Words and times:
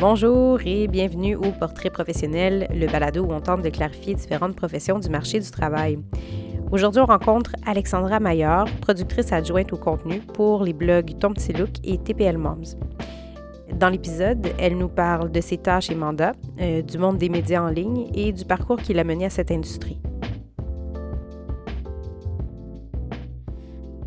Bonjour 0.00 0.58
et 0.64 0.88
bienvenue 0.88 1.36
au 1.36 1.52
Portrait 1.52 1.90
professionnel, 1.90 2.68
le 2.72 2.86
balado 2.86 3.22
où 3.22 3.34
on 3.34 3.40
tente 3.42 3.60
de 3.60 3.68
clarifier 3.68 4.14
différentes 4.14 4.56
professions 4.56 4.98
du 4.98 5.10
marché 5.10 5.38
du 5.40 5.50
travail. 5.50 5.98
Aujourd'hui, 6.72 7.02
on 7.02 7.04
rencontre 7.04 7.52
Alexandra 7.66 8.18
Maillard, 8.18 8.64
productrice 8.80 9.30
adjointe 9.30 9.74
au 9.74 9.76
contenu 9.76 10.20
pour 10.20 10.64
les 10.64 10.72
blogs 10.72 11.18
Ton 11.18 11.34
Petit 11.34 11.52
Look 11.52 11.68
et 11.84 11.98
TPL 11.98 12.38
Moms. 12.38 12.78
Dans 13.74 13.90
l'épisode, 13.90 14.48
elle 14.58 14.78
nous 14.78 14.88
parle 14.88 15.30
de 15.30 15.40
ses 15.42 15.58
tâches 15.58 15.90
et 15.90 15.94
mandats, 15.94 16.32
euh, 16.62 16.80
du 16.80 16.96
monde 16.96 17.18
des 17.18 17.28
médias 17.28 17.60
en 17.60 17.68
ligne 17.68 18.10
et 18.14 18.32
du 18.32 18.46
parcours 18.46 18.78
qui 18.78 18.94
l'a 18.94 19.04
mené 19.04 19.26
à 19.26 19.30
cette 19.30 19.50
industrie. 19.50 20.00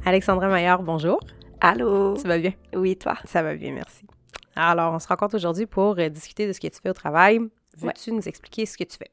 Alexandra 0.03 0.48
Maillard, 0.48 0.81
bonjour. 0.81 1.20
Allô? 1.62 2.16
Ça 2.16 2.28
va 2.28 2.39
bien? 2.39 2.53
Oui, 2.75 2.95
toi? 2.95 3.14
Ça 3.25 3.44
va 3.44 3.53
bien, 3.53 3.73
merci. 3.73 4.08
Alors, 4.55 4.93
on 4.93 4.99
se 4.99 5.07
rencontre 5.07 5.35
aujourd'hui 5.35 5.66
pour 5.66 5.98
euh, 5.99 6.09
discuter 6.09 6.48
de 6.48 6.53
ce 6.53 6.59
que 6.59 6.67
tu 6.67 6.80
fais 6.81 6.89
au 6.89 6.94
travail. 6.94 7.39
Veux-tu 7.77 8.11
nous 8.11 8.27
expliquer 8.27 8.66
ce 8.66 8.77
que 8.77 8.84
tu 8.84 8.98
fais? 8.98 9.11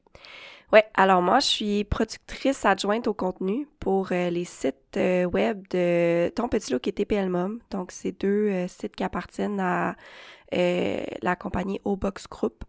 Oui, 0.71 0.79
alors 0.93 1.21
moi, 1.21 1.39
je 1.39 1.47
suis 1.47 1.83
productrice 1.83 2.63
adjointe 2.63 3.07
au 3.07 3.13
contenu 3.13 3.67
pour 3.79 4.09
euh, 4.11 4.29
les 4.29 4.45
sites 4.45 4.95
euh, 4.97 5.25
web 5.25 5.67
de 5.69 6.31
Ton 6.35 6.47
Petit 6.47 6.71
Look 6.71 6.87
et 6.87 6.93
TPL 6.93 7.29
Mom. 7.29 7.59
Donc, 7.71 7.91
c'est 7.91 8.13
deux 8.13 8.67
sites 8.67 8.95
qui 8.95 9.03
appartiennent 9.03 9.59
à 9.59 9.95
la 10.51 11.35
compagnie 11.35 11.81
O-Box 11.85 12.27
Group. 12.27 12.63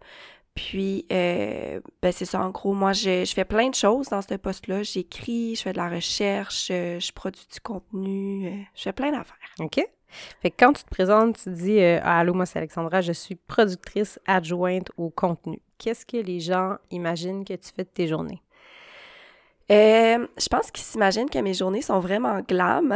Puis, 0.55 1.07
ben 1.09 2.13
c'est 2.13 2.25
ça, 2.25 2.41
en 2.41 2.51
gros, 2.51 2.75
moi, 2.75 2.93
je, 2.93 3.25
je, 3.25 3.33
fais 3.33 3.45
plein 3.45 3.69
de 3.69 3.75
choses 3.75 4.09
dans 4.09 4.23
ce 4.23 4.35
poste-là. 4.35 4.83
J'écris, 4.83 5.57
je 5.57 5.63
fais 5.63 5.73
de 5.73 5.79
la 5.79 5.89
recherche, 5.89 6.69
je 6.69 7.13
produis 7.13 7.47
du 7.53 7.61
contenu, 7.61 8.67
je 8.75 8.83
fais 8.83 8.93
plein 8.93 9.13
d'affaires. 9.13 9.37
OK. 9.61 9.81
Fait 10.41 10.51
que 10.51 10.57
quand 10.59 10.73
tu 10.73 10.85
te 10.85 10.91
présentes, 10.91 11.39
tu 11.43 11.51
dis 11.51 11.81
euh, 11.81 12.01
Allô, 12.03 12.35
moi 12.35 12.47
c'est 12.47 12.59
Alexandra, 12.59 13.01
je 13.01 13.13
suis 13.13 13.35
productrice 13.35 14.19
adjointe 14.27 14.91
au 14.97 15.11
contenu. 15.11 15.61
Qu'est-ce 15.79 16.07
que 16.07 16.17
les 16.17 16.41
gens 16.41 16.77
imaginent 16.91 17.45
que 17.45 17.55
tu 17.55 17.71
fais 17.75 17.85
de 17.85 17.89
tes 17.89 18.07
journées? 18.07 18.43
Euh, 19.71 20.27
je 20.39 20.49
pense 20.49 20.71
qu'ils 20.71 20.85
s'imaginent 20.85 21.31
que 21.31 21.39
mes 21.39 21.55
journées 21.55 21.83
sont 21.83 22.01
vraiment 22.01 22.41
glam. 22.41 22.95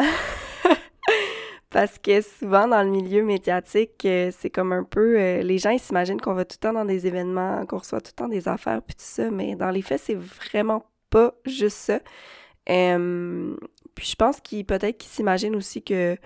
Parce 1.70 1.98
que 1.98 2.20
souvent 2.20 2.68
dans 2.68 2.82
le 2.82 2.90
milieu 2.90 3.22
médiatique, 3.24 4.04
euh, 4.04 4.30
c'est 4.36 4.50
comme 4.50 4.72
un 4.72 4.84
peu. 4.84 5.40
les 5.40 5.58
gens 5.58 5.70
ils 5.70 5.80
s'imaginent 5.80 6.20
qu'on 6.20 6.34
va 6.34 6.44
tout 6.44 6.56
le 6.60 6.68
temps 6.68 6.72
dans 6.72 6.84
des 6.84 7.06
événements, 7.06 7.66
qu'on 7.66 7.78
reçoit 7.78 8.00
tout 8.00 8.12
le 8.12 8.16
temps 8.16 8.28
des 8.28 8.48
affaires, 8.48 8.80
puis 8.82 8.94
tout 8.94 9.04
ça. 9.04 9.30
Mais 9.30 9.56
dans 9.56 9.70
les 9.70 9.82
faits, 9.82 10.00
c'est 10.04 10.16
vraiment 10.16 10.84
pas 11.10 11.32
juste 11.44 11.76
ça. 11.76 11.98
puis 12.66 14.06
je 14.06 14.14
pense 14.16 14.40
qu'ils 14.40 14.64
peut-être 14.64 14.98
qu'ils 14.98 15.10
s'imaginent 15.10 15.56
aussi 15.56 15.82
que 15.82 16.16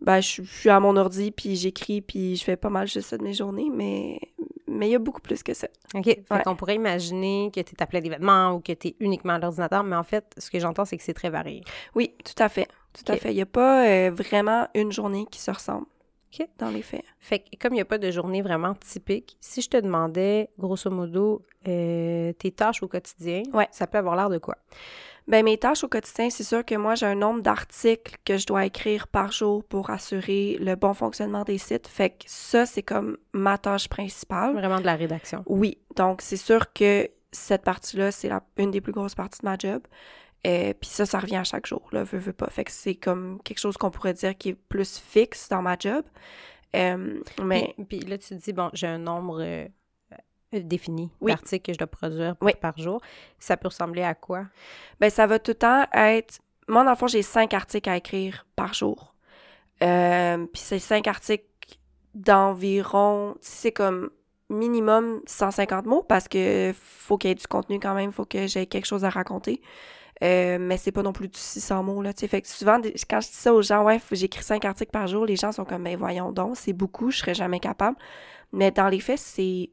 ben, 0.00 0.20
je, 0.20 0.42
suis 0.42 0.70
à 0.70 0.80
mon 0.80 0.96
ordi, 0.96 1.30
puis 1.30 1.56
j'écris, 1.56 2.00
puis 2.00 2.36
je 2.36 2.44
fais 2.44 2.56
pas 2.56 2.70
mal 2.70 2.86
juste 2.86 3.08
ça 3.08 3.18
de 3.18 3.22
mes 3.22 3.34
journées, 3.34 3.70
mais 3.72 4.18
mais 4.66 4.88
il 4.88 4.92
y 4.92 4.94
a 4.94 5.00
beaucoup 5.00 5.20
plus 5.20 5.42
que 5.42 5.52
ça. 5.52 5.66
OK. 5.94 6.04
Fait 6.04 6.42
qu'on 6.44 6.54
pourrait 6.54 6.76
imaginer 6.76 7.50
que 7.52 7.60
tu 7.60 7.74
es 7.74 7.82
à 7.82 7.86
plein 7.86 8.00
d'événements 8.00 8.52
ou 8.52 8.60
que 8.60 8.72
tu 8.72 8.88
es 8.88 8.96
uniquement 9.00 9.34
à 9.34 9.38
l'ordinateur, 9.38 9.82
mais 9.82 9.96
en 9.96 10.04
fait, 10.04 10.32
ce 10.38 10.48
que 10.48 10.60
j'entends, 10.60 10.84
c'est 10.84 10.96
que 10.96 11.02
c'est 11.02 11.12
très 11.12 11.28
varié. 11.28 11.62
Oui, 11.94 12.14
tout 12.24 12.40
à 12.40 12.48
fait. 12.48 12.68
Tout 12.92 13.12
à 13.12 13.16
fait. 13.16 13.32
Il 13.32 13.34
n'y 13.34 13.42
a 13.42 13.46
pas 13.46 13.86
euh, 13.86 14.10
vraiment 14.10 14.68
une 14.74 14.92
journée 14.92 15.26
qui 15.30 15.40
se 15.40 15.50
ressemble. 15.50 15.86
OK. 16.32 16.46
Dans 16.58 16.70
les 16.70 16.82
faits. 16.82 17.04
Fait 17.18 17.40
que 17.40 17.56
comme 17.60 17.72
il 17.72 17.76
n'y 17.76 17.82
a 17.82 17.86
pas 17.86 17.98
de 17.98 18.10
journée 18.10 18.42
vraiment 18.42 18.74
typique, 18.74 19.36
si 19.40 19.60
je 19.60 19.68
te 19.68 19.76
demandais, 19.76 20.48
grosso 20.58 20.88
modo, 20.88 21.44
euh, 21.66 22.32
tes 22.34 22.52
tâches 22.52 22.82
au 22.82 22.88
quotidien, 22.88 23.42
ouais. 23.52 23.68
ça 23.72 23.88
peut 23.88 23.98
avoir 23.98 24.14
l'air 24.14 24.30
de 24.30 24.38
quoi? 24.38 24.56
Ben 25.28 25.44
mes 25.44 25.58
tâches 25.58 25.84
au 25.84 25.88
quotidien, 25.88 26.30
c'est 26.30 26.44
sûr 26.44 26.64
que 26.64 26.74
moi 26.74 26.94
j'ai 26.94 27.06
un 27.06 27.14
nombre 27.14 27.42
d'articles 27.42 28.16
que 28.24 28.36
je 28.36 28.46
dois 28.46 28.66
écrire 28.66 29.06
par 29.06 29.32
jour 29.32 29.62
pour 29.64 29.90
assurer 29.90 30.56
le 30.60 30.74
bon 30.74 30.94
fonctionnement 30.94 31.44
des 31.44 31.58
sites. 31.58 31.86
Fait 31.86 32.10
que 32.10 32.24
ça 32.26 32.66
c'est 32.66 32.82
comme 32.82 33.16
ma 33.32 33.58
tâche 33.58 33.88
principale. 33.88 34.54
Vraiment 34.54 34.80
de 34.80 34.86
la 34.86 34.96
rédaction. 34.96 35.42
Oui, 35.46 35.78
donc 35.96 36.22
c'est 36.22 36.36
sûr 36.36 36.72
que 36.72 37.08
cette 37.32 37.62
partie-là 37.62 38.10
c'est 38.10 38.30
une 38.56 38.70
des 38.70 38.80
plus 38.80 38.92
grosses 38.92 39.14
parties 39.14 39.40
de 39.40 39.46
ma 39.46 39.56
job. 39.56 39.82
Et 40.42 40.70
euh, 40.70 40.72
puis 40.72 40.88
ça, 40.88 41.04
ça 41.04 41.18
revient 41.18 41.36
à 41.36 41.44
chaque 41.44 41.66
jour, 41.66 41.86
là, 41.92 42.02
veux, 42.02 42.18
veux 42.18 42.32
pas. 42.32 42.48
Fait 42.48 42.64
que 42.64 42.72
c'est 42.72 42.94
comme 42.94 43.40
quelque 43.42 43.58
chose 43.58 43.76
qu'on 43.76 43.90
pourrait 43.90 44.14
dire 44.14 44.36
qui 44.38 44.50
est 44.50 44.54
plus 44.54 44.98
fixe 44.98 45.48
dans 45.50 45.60
ma 45.60 45.76
job. 45.78 46.02
Euh, 46.74 47.20
mais... 47.42 47.74
Puis, 47.88 48.00
là, 48.00 48.16
tu 48.16 48.28
te 48.28 48.34
dis, 48.34 48.52
bon, 48.52 48.70
j'ai 48.72 48.86
un 48.86 48.98
nombre 48.98 49.42
euh, 49.42 49.66
défini 50.52 51.10
oui. 51.20 51.32
d'articles 51.32 51.66
que 51.66 51.72
je 51.72 51.78
dois 51.78 51.86
produire 51.86 52.36
par 52.60 52.76
jour. 52.78 53.00
Ça 53.38 53.56
peut 53.56 53.68
ressembler 53.68 54.02
à 54.02 54.14
quoi? 54.14 54.46
Bien, 55.00 55.10
ça 55.10 55.26
va 55.26 55.38
tout 55.38 55.52
le 55.52 55.56
temps 55.56 55.86
être... 55.92 56.40
Moi, 56.68 56.84
dans 56.84 56.90
le 56.90 56.96
fond, 56.96 57.06
j'ai 57.06 57.22
cinq 57.22 57.54
articles 57.54 57.88
à 57.88 57.96
écrire 57.96 58.46
par 58.56 58.74
jour. 58.74 59.14
Euh, 59.82 60.46
puis 60.46 60.62
c'est 60.62 60.78
cinq 60.78 61.06
articles 61.06 61.44
d'environ... 62.14 63.36
C'est 63.40 63.72
comme 63.72 64.10
minimum 64.48 65.20
150 65.26 65.86
mots 65.86 66.02
parce 66.02 66.26
que 66.26 66.74
faut 66.74 67.16
qu'il 67.16 67.28
y 67.28 67.32
ait 67.32 67.36
du 67.36 67.46
contenu 67.46 67.78
quand 67.78 67.94
même, 67.94 68.10
faut 68.12 68.24
que 68.24 68.48
j'ai 68.48 68.66
quelque 68.66 68.86
chose 68.86 69.04
à 69.04 69.10
raconter. 69.10 69.62
Euh, 70.22 70.58
mais 70.60 70.76
c'est 70.76 70.92
pas 70.92 71.02
non 71.02 71.14
plus 71.14 71.28
du 71.28 71.38
600 71.38 71.82
mots, 71.82 72.02
là, 72.02 72.12
tu 72.12 72.20
sais. 72.20 72.28
Fait 72.28 72.42
que 72.42 72.48
souvent, 72.48 72.78
quand 73.08 73.20
je 73.20 73.28
dis 73.28 73.34
ça 73.34 73.54
aux 73.54 73.62
gens, 73.62 73.84
ouais, 73.84 73.98
j'écris 74.12 74.42
cinq 74.42 74.66
articles 74.66 74.90
par 74.90 75.06
jour, 75.06 75.24
les 75.24 75.36
gens 75.36 75.50
sont 75.50 75.64
comme, 75.64 75.84
ben 75.84 75.96
voyons 75.96 76.30
donc, 76.30 76.58
c'est 76.58 76.74
beaucoup, 76.74 77.10
je 77.10 77.18
serais 77.18 77.32
jamais 77.32 77.58
capable. 77.58 77.96
Mais 78.52 78.70
dans 78.70 78.88
les 78.88 79.00
faits, 79.00 79.18
c'est 79.18 79.70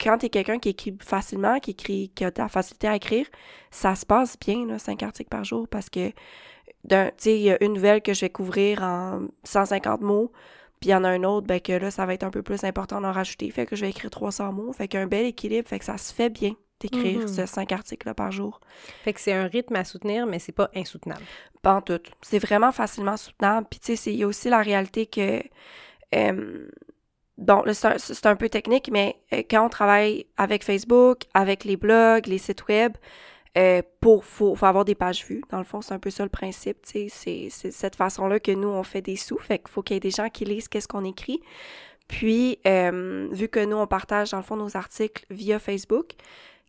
quand 0.00 0.18
tu 0.18 0.26
es 0.26 0.28
quelqu'un 0.28 0.58
qui 0.58 0.70
écrit 0.70 0.96
facilement, 1.00 1.58
qui 1.58 1.72
écrit, 1.72 2.10
qui 2.14 2.24
a 2.24 2.30
de 2.30 2.38
la 2.38 2.48
facilité 2.48 2.88
à 2.88 2.96
écrire, 2.96 3.26
ça 3.70 3.94
se 3.94 4.04
passe 4.04 4.38
bien, 4.38 4.66
là, 4.66 4.78
5 4.78 5.02
articles 5.02 5.30
par 5.30 5.44
jour, 5.44 5.68
parce 5.68 5.88
que, 5.88 6.10
tu 6.10 6.14
sais, 6.88 7.38
il 7.38 7.42
y 7.42 7.50
a 7.50 7.62
une 7.62 7.74
nouvelle 7.74 8.02
que 8.02 8.12
je 8.14 8.22
vais 8.22 8.30
couvrir 8.30 8.82
en 8.82 9.22
150 9.44 10.00
mots, 10.00 10.32
puis 10.80 10.90
il 10.90 10.92
y 10.92 10.94
en 10.94 11.04
a 11.04 11.08
un 11.08 11.24
autre, 11.24 11.46
ben 11.46 11.60
que 11.60 11.72
là, 11.72 11.90
ça 11.90 12.04
va 12.04 12.14
être 12.14 12.24
un 12.24 12.30
peu 12.30 12.42
plus 12.42 12.64
important 12.64 13.00
d'en 13.00 13.12
rajouter, 13.12 13.50
fait 13.50 13.66
que 13.66 13.76
je 13.76 13.82
vais 13.82 13.90
écrire 13.90 14.10
300 14.10 14.52
mots, 14.52 14.72
fait 14.72 14.88
qu'un 14.88 15.06
bel 15.06 15.26
équilibre, 15.26 15.68
fait 15.68 15.78
que 15.78 15.84
ça 15.84 15.96
se 15.96 16.12
fait 16.12 16.28
bien 16.28 16.52
d'écrire 16.78 17.20
mm-hmm. 17.20 17.34
ce 17.34 17.46
5 17.46 17.72
articles 17.72 18.12
par 18.12 18.30
jour. 18.30 18.60
Fait 19.02 19.14
que 19.14 19.20
c'est 19.20 19.32
un 19.32 19.46
rythme 19.46 19.76
à 19.76 19.84
soutenir, 19.84 20.26
mais 20.26 20.38
c'est 20.38 20.52
pas 20.52 20.70
insoutenable. 20.74 21.24
Pas 21.62 21.76
en 21.76 21.80
tout. 21.80 22.00
C'est 22.20 22.38
vraiment 22.38 22.70
facilement 22.70 23.16
soutenable, 23.16 23.66
puis 23.70 23.80
tu 23.80 23.96
sais, 23.96 24.12
il 24.12 24.18
y 24.18 24.24
a 24.24 24.26
aussi 24.26 24.50
la 24.50 24.60
réalité 24.60 25.06
que... 25.06 25.42
Euh, 26.14 26.68
bon, 27.38 27.62
c'est 27.72 28.26
un, 28.26 28.36
peu 28.36 28.48
technique, 28.48 28.90
mais 28.90 29.16
euh, 29.32 29.42
quand 29.48 29.66
on 29.66 29.68
travaille 29.68 30.26
avec 30.36 30.64
Facebook, 30.64 31.22
avec 31.34 31.64
les 31.64 31.76
blogs, 31.76 32.26
les 32.26 32.38
sites 32.38 32.66
web, 32.68 32.92
euh, 33.56 33.80
pour 34.00 34.24
faut, 34.24 34.54
faut, 34.54 34.66
avoir 34.66 34.84
des 34.84 34.94
pages 34.94 35.24
vues. 35.24 35.42
Dans 35.50 35.58
le 35.58 35.64
fond, 35.64 35.80
c'est 35.80 35.94
un 35.94 35.98
peu 35.98 36.10
ça 36.10 36.24
le 36.24 36.28
principe. 36.28 36.78
C'est, 36.82 37.08
cette 37.08 37.96
façon-là 37.96 38.38
que 38.38 38.52
nous, 38.52 38.68
on 38.68 38.82
fait 38.82 39.00
des 39.00 39.16
sous. 39.16 39.38
Fait 39.38 39.58
qu'il 39.58 39.68
faut 39.68 39.82
qu'il 39.82 39.94
y 39.94 39.96
ait 39.96 40.00
des 40.00 40.10
gens 40.10 40.28
qui 40.28 40.44
lisent 40.44 40.68
qu'est-ce 40.68 40.88
qu'on 40.88 41.04
écrit. 41.04 41.40
Puis, 42.06 42.58
euh, 42.66 43.28
vu 43.32 43.48
que 43.48 43.64
nous, 43.64 43.76
on 43.76 43.86
partage, 43.86 44.30
dans 44.30 44.36
le 44.36 44.42
fond, 44.42 44.56
nos 44.56 44.76
articles 44.76 45.24
via 45.30 45.58
Facebook, 45.58 46.12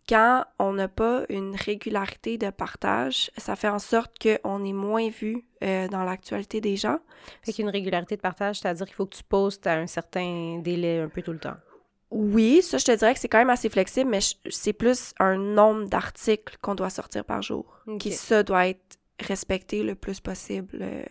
quand 0.08 0.46
on 0.60 0.74
n'a 0.74 0.88
pas 0.88 1.24
une 1.30 1.56
régularité 1.56 2.38
de 2.38 2.50
partage, 2.50 3.30
ça 3.38 3.56
fait 3.56 3.68
en 3.68 3.80
sorte 3.80 4.14
qu'on 4.20 4.64
est 4.64 4.74
moins 4.74 5.10
vu 5.10 5.46
euh, 5.64 5.88
dans 5.88 6.04
l'actualité 6.04 6.62
des 6.62 6.78
gens. 6.78 7.00
Fait 7.44 7.52
qu'une 7.52 7.70
régularité 7.70 8.16
de 8.16 8.22
partage, 8.22 8.60
c'est-à-dire 8.60 8.86
qu'il 8.86 8.96
faut 8.96 9.06
que 9.06 9.16
tu 9.16 9.24
postes 9.24 9.68
à 9.68 9.74
un 9.74 9.88
certain 9.88 10.60
délai 10.64 11.02
un 11.02 11.10
peu 11.10 11.22
tout 11.22 11.34
le 11.34 11.40
temps. 11.40 11.58
Oui, 12.10 12.62
ça, 12.62 12.78
je 12.78 12.86
te 12.86 12.96
dirais 12.96 13.14
que 13.14 13.20
c'est 13.20 13.28
quand 13.28 13.38
même 13.38 13.50
assez 13.50 13.70
flexible, 13.70 14.10
mais 14.10 14.20
c'est 14.50 14.74
plus 14.74 15.14
un 15.20 15.36
nombre 15.38 15.90
d'articles 15.90 16.58
qu'on 16.62 16.76
doit 16.76 16.90
sortir 16.90 17.26
par 17.26 17.42
jour. 17.42 17.66
Qui, 18.00 18.14
ça, 18.14 18.44
doit 18.44 18.68
être 18.68 18.98
respecté 19.20 19.84
le 19.84 19.96
plus 19.96 20.22
possible. 20.22 20.80
Euh, 20.82 21.04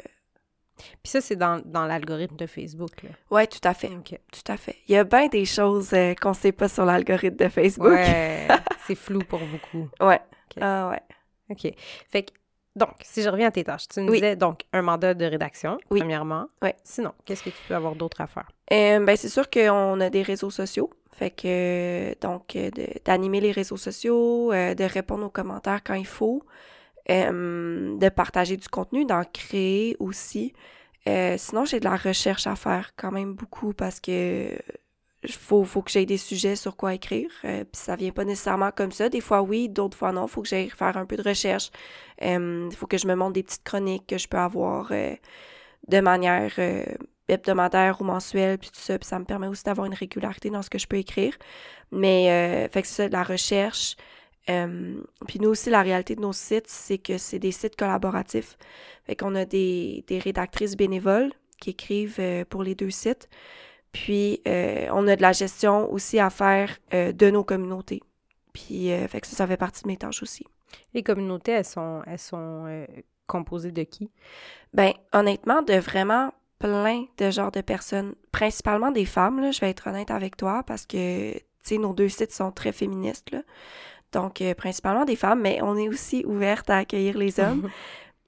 puis 1.03 1.11
ça, 1.11 1.21
c'est 1.21 1.37
dans, 1.37 1.61
dans 1.65 1.87
l'algorithme 1.87 2.37
de 2.37 2.47
Facebook. 2.47 2.93
Oui, 3.31 3.47
tout 3.49 3.61
à 3.65 3.75
fait. 3.75 3.89
Tout 3.89 4.53
à 4.53 4.57
fait. 4.57 4.77
Il 4.89 4.95
y 4.95 4.97
a 4.97 5.05
bien 5.05 5.28
des 5.28 5.45
choses 5.45 5.93
euh, 5.93 6.15
qu'on 6.15 6.31
ne 6.31 6.34
sait 6.34 6.53
pas 6.53 6.69
sur 6.69 6.84
l'algorithme 6.84 7.37
de 7.37 7.49
Facebook. 7.49 7.89
Ouais, 7.89 8.49
c'est 8.87 8.95
flou 8.95 9.21
pour 9.21 9.41
beaucoup. 9.41 9.89
Ouais. 10.01 10.21
Ah 10.60 10.91
ouais. 10.91 11.03
OK. 11.51 11.72
Fait 12.09 12.22
que, 12.25 12.33
donc, 12.75 12.95
si 13.03 13.22
je 13.22 13.28
reviens 13.28 13.49
à 13.49 13.51
tes 13.51 13.65
tâches, 13.65 13.89
tu 13.89 14.01
nous 14.01 14.13
disais 14.13 14.37
donc 14.37 14.63
un 14.72 14.83
mandat 14.83 15.15
de 15.15 15.25
rédaction, 15.25 15.78
premièrement. 15.89 16.47
Oui. 16.63 16.71
Sinon, 16.84 17.13
qu'est-ce 17.25 17.43
que 17.43 17.51
tu 17.51 17.63
peux 17.69 17.75
avoir 17.75 17.95
d'autre 17.95 18.21
à 18.21 18.27
faire? 18.27 18.49
Euh, 18.72 19.01
ben, 19.05 19.16
c'est 19.16 19.28
sûr 19.28 19.49
qu'on 19.51 20.01
a 20.01 20.10
des 20.10 20.22
réseaux 20.22 20.51
sociaux. 20.51 20.91
Fait 21.13 21.31
que, 21.31 22.15
donc, 22.21 22.57
euh, 22.57 22.71
d'animer 23.05 23.41
les 23.41 23.53
réseaux 23.53 23.78
sociaux, 23.78 24.53
de 24.53 24.84
répondre 24.84 25.25
aux 25.25 25.31
commentaires 25.31 25.83
quand 25.84 25.95
il 25.95 26.07
faut. 26.07 26.43
Euh, 27.09 27.97
de 27.99 28.09
partager 28.09 28.57
du 28.57 28.66
contenu, 28.66 29.05
d'en 29.05 29.22
créer 29.22 29.97
aussi. 30.01 30.53
Euh, 31.07 31.37
sinon, 31.39 31.65
j'ai 31.65 31.78
de 31.78 31.84
la 31.84 31.95
recherche 31.95 32.49
à 32.49 32.57
faire 32.57 32.95
quand 32.97 33.13
même 33.13 33.34
beaucoup 33.34 33.72
parce 33.72 34.01
que 34.01 34.59
faut, 35.28 35.65
faut 35.65 35.83
que 35.83 35.91
j'aie 35.91 36.07
des 36.07 36.18
sujets 36.18 36.57
sur 36.57 36.77
quoi 36.77 36.95
écrire. 36.95 37.30
Euh, 37.45 37.65
puis 37.65 37.80
ça 37.80 37.97
vient 37.97 38.13
pas 38.13 38.24
nécessairement 38.24 38.71
comme 38.71 38.92
ça. 38.92 39.09
Des 39.09 39.21
fois 39.21 39.42
oui, 39.42 39.68
d'autres 39.68 39.97
fois 39.97 40.13
non. 40.13 40.27
Faut 40.27 40.42
que 40.42 40.48
j'aille 40.48 40.71
faire 40.71 40.97
un 40.97 41.07
peu 41.07 41.16
de 41.16 41.22
recherche. 41.22 41.71
Il 42.21 42.68
faut 42.77 42.86
que 42.86 42.98
je 42.98 43.07
me 43.07 43.15
montre 43.15 43.34
des 43.34 43.42
petites 43.42 43.65
chroniques 43.65 44.07
que 44.07 44.18
je 44.18 44.28
peux 44.28 44.39
avoir 44.39 44.91
de 44.91 46.01
manière 46.01 46.53
hebdomadaire 47.28 48.01
ou 48.01 48.04
mensuelle, 48.04 48.59
puis 48.59 48.71
tout 48.71 48.80
ça. 48.80 48.98
Puis 48.98 49.09
ça 49.09 49.18
me 49.18 49.24
permet 49.24 49.48
aussi 49.48 49.65
d'avoir 49.65 49.86
une 49.86 49.95
régularité 49.95 50.51
dans 50.51 50.63
ce 50.63 50.71
que 50.71 50.78
je 50.78 50.86
peux 50.86 50.97
écrire. 50.97 51.36
Mais 51.92 52.69
fait 52.72 52.83
que 52.83 52.89
c'est 52.89 53.04
ça, 53.04 53.09
la 53.09 53.22
recherche. 53.22 53.97
Euh, 54.48 54.95
puis 55.27 55.41
nous 55.41 55.51
aussi, 55.51 55.71
la 55.71 55.83
réalité 55.83 56.15
de 56.15 56.21
nos 56.21 56.33
sites, 56.33 56.69
c'est 56.69 56.98
que 56.98 57.19
c'est 57.19 57.39
des 57.39 57.53
sites 57.53 57.77
collaboratifs. 57.77 58.57
Fait 59.04 59.16
qu'on 59.16 59.34
a 59.34 59.45
des, 59.45 60.04
des, 60.07 60.19
rédactrices 60.19 60.77
bénévoles 60.77 61.33
qui 61.60 61.71
écrivent 61.71 62.21
euh, 62.21 62.45
pour 62.45 62.62
les 62.62 62.74
deux 62.74 62.91
sites. 62.91 63.28
Puis, 63.97 64.43
euh, 64.47 64.89
on 64.93 65.09
a 65.09 65.16
de 65.16 65.22
la 65.22 65.33
gestion 65.33 65.91
aussi 65.91 66.19
à 66.19 66.28
faire 66.28 66.77
euh, 66.93 67.13
de 67.13 67.31
nos 67.31 67.45
communautés. 67.45 68.03
Puis, 68.53 68.93
euh, 68.93 69.09
fait 69.09 69.22
que 69.22 69.27
ça, 69.27 69.37
ça 69.37 69.47
fait 69.47 69.57
partie 69.57 69.84
de 69.84 69.89
mes 69.89 69.97
tâches 69.97 70.22
aussi. 70.22 70.45
Les 70.93 71.03
communautés, 71.03 71.53
elles 71.53 71.65
sont, 71.65 72.03
elles 72.07 72.19
sont 72.19 72.87
composées 73.27 73.72
de 73.72 73.84
qui? 73.84 74.10
Ben, 74.75 74.93
honnêtement, 75.15 75.63
de 75.63 75.75
vraiment 75.75 76.34
plein 76.59 77.07
de 77.16 77.31
genres 77.31 77.53
de 77.53 77.63
personnes, 77.63 78.15
principalement 78.33 78.91
des 78.91 79.07
femmes, 79.07 79.41
là, 79.41 79.51
je 79.51 79.60
vais 79.60 79.71
être 79.71 79.87
honnête 79.87 80.10
avec 80.10 80.37
toi, 80.37 80.63
parce 80.66 80.84
que, 80.84 81.33
tu 81.33 81.41
sais, 81.63 81.78
nos 81.78 81.95
deux 81.95 82.10
sites 82.10 82.33
sont 82.33 82.53
très 82.53 82.72
féministes, 82.72 83.31
là. 83.31 83.43
Donc, 84.13 84.43
principalement 84.59 85.07
des 85.07 85.16
femmes, 85.16 85.41
mais 85.41 85.60
on 85.63 85.77
est 85.77 85.89
aussi 85.89 86.22
ouverte 86.27 86.69
à 86.69 86.78
accueillir 86.78 87.16
les 87.16 87.41
hommes. 87.41 87.71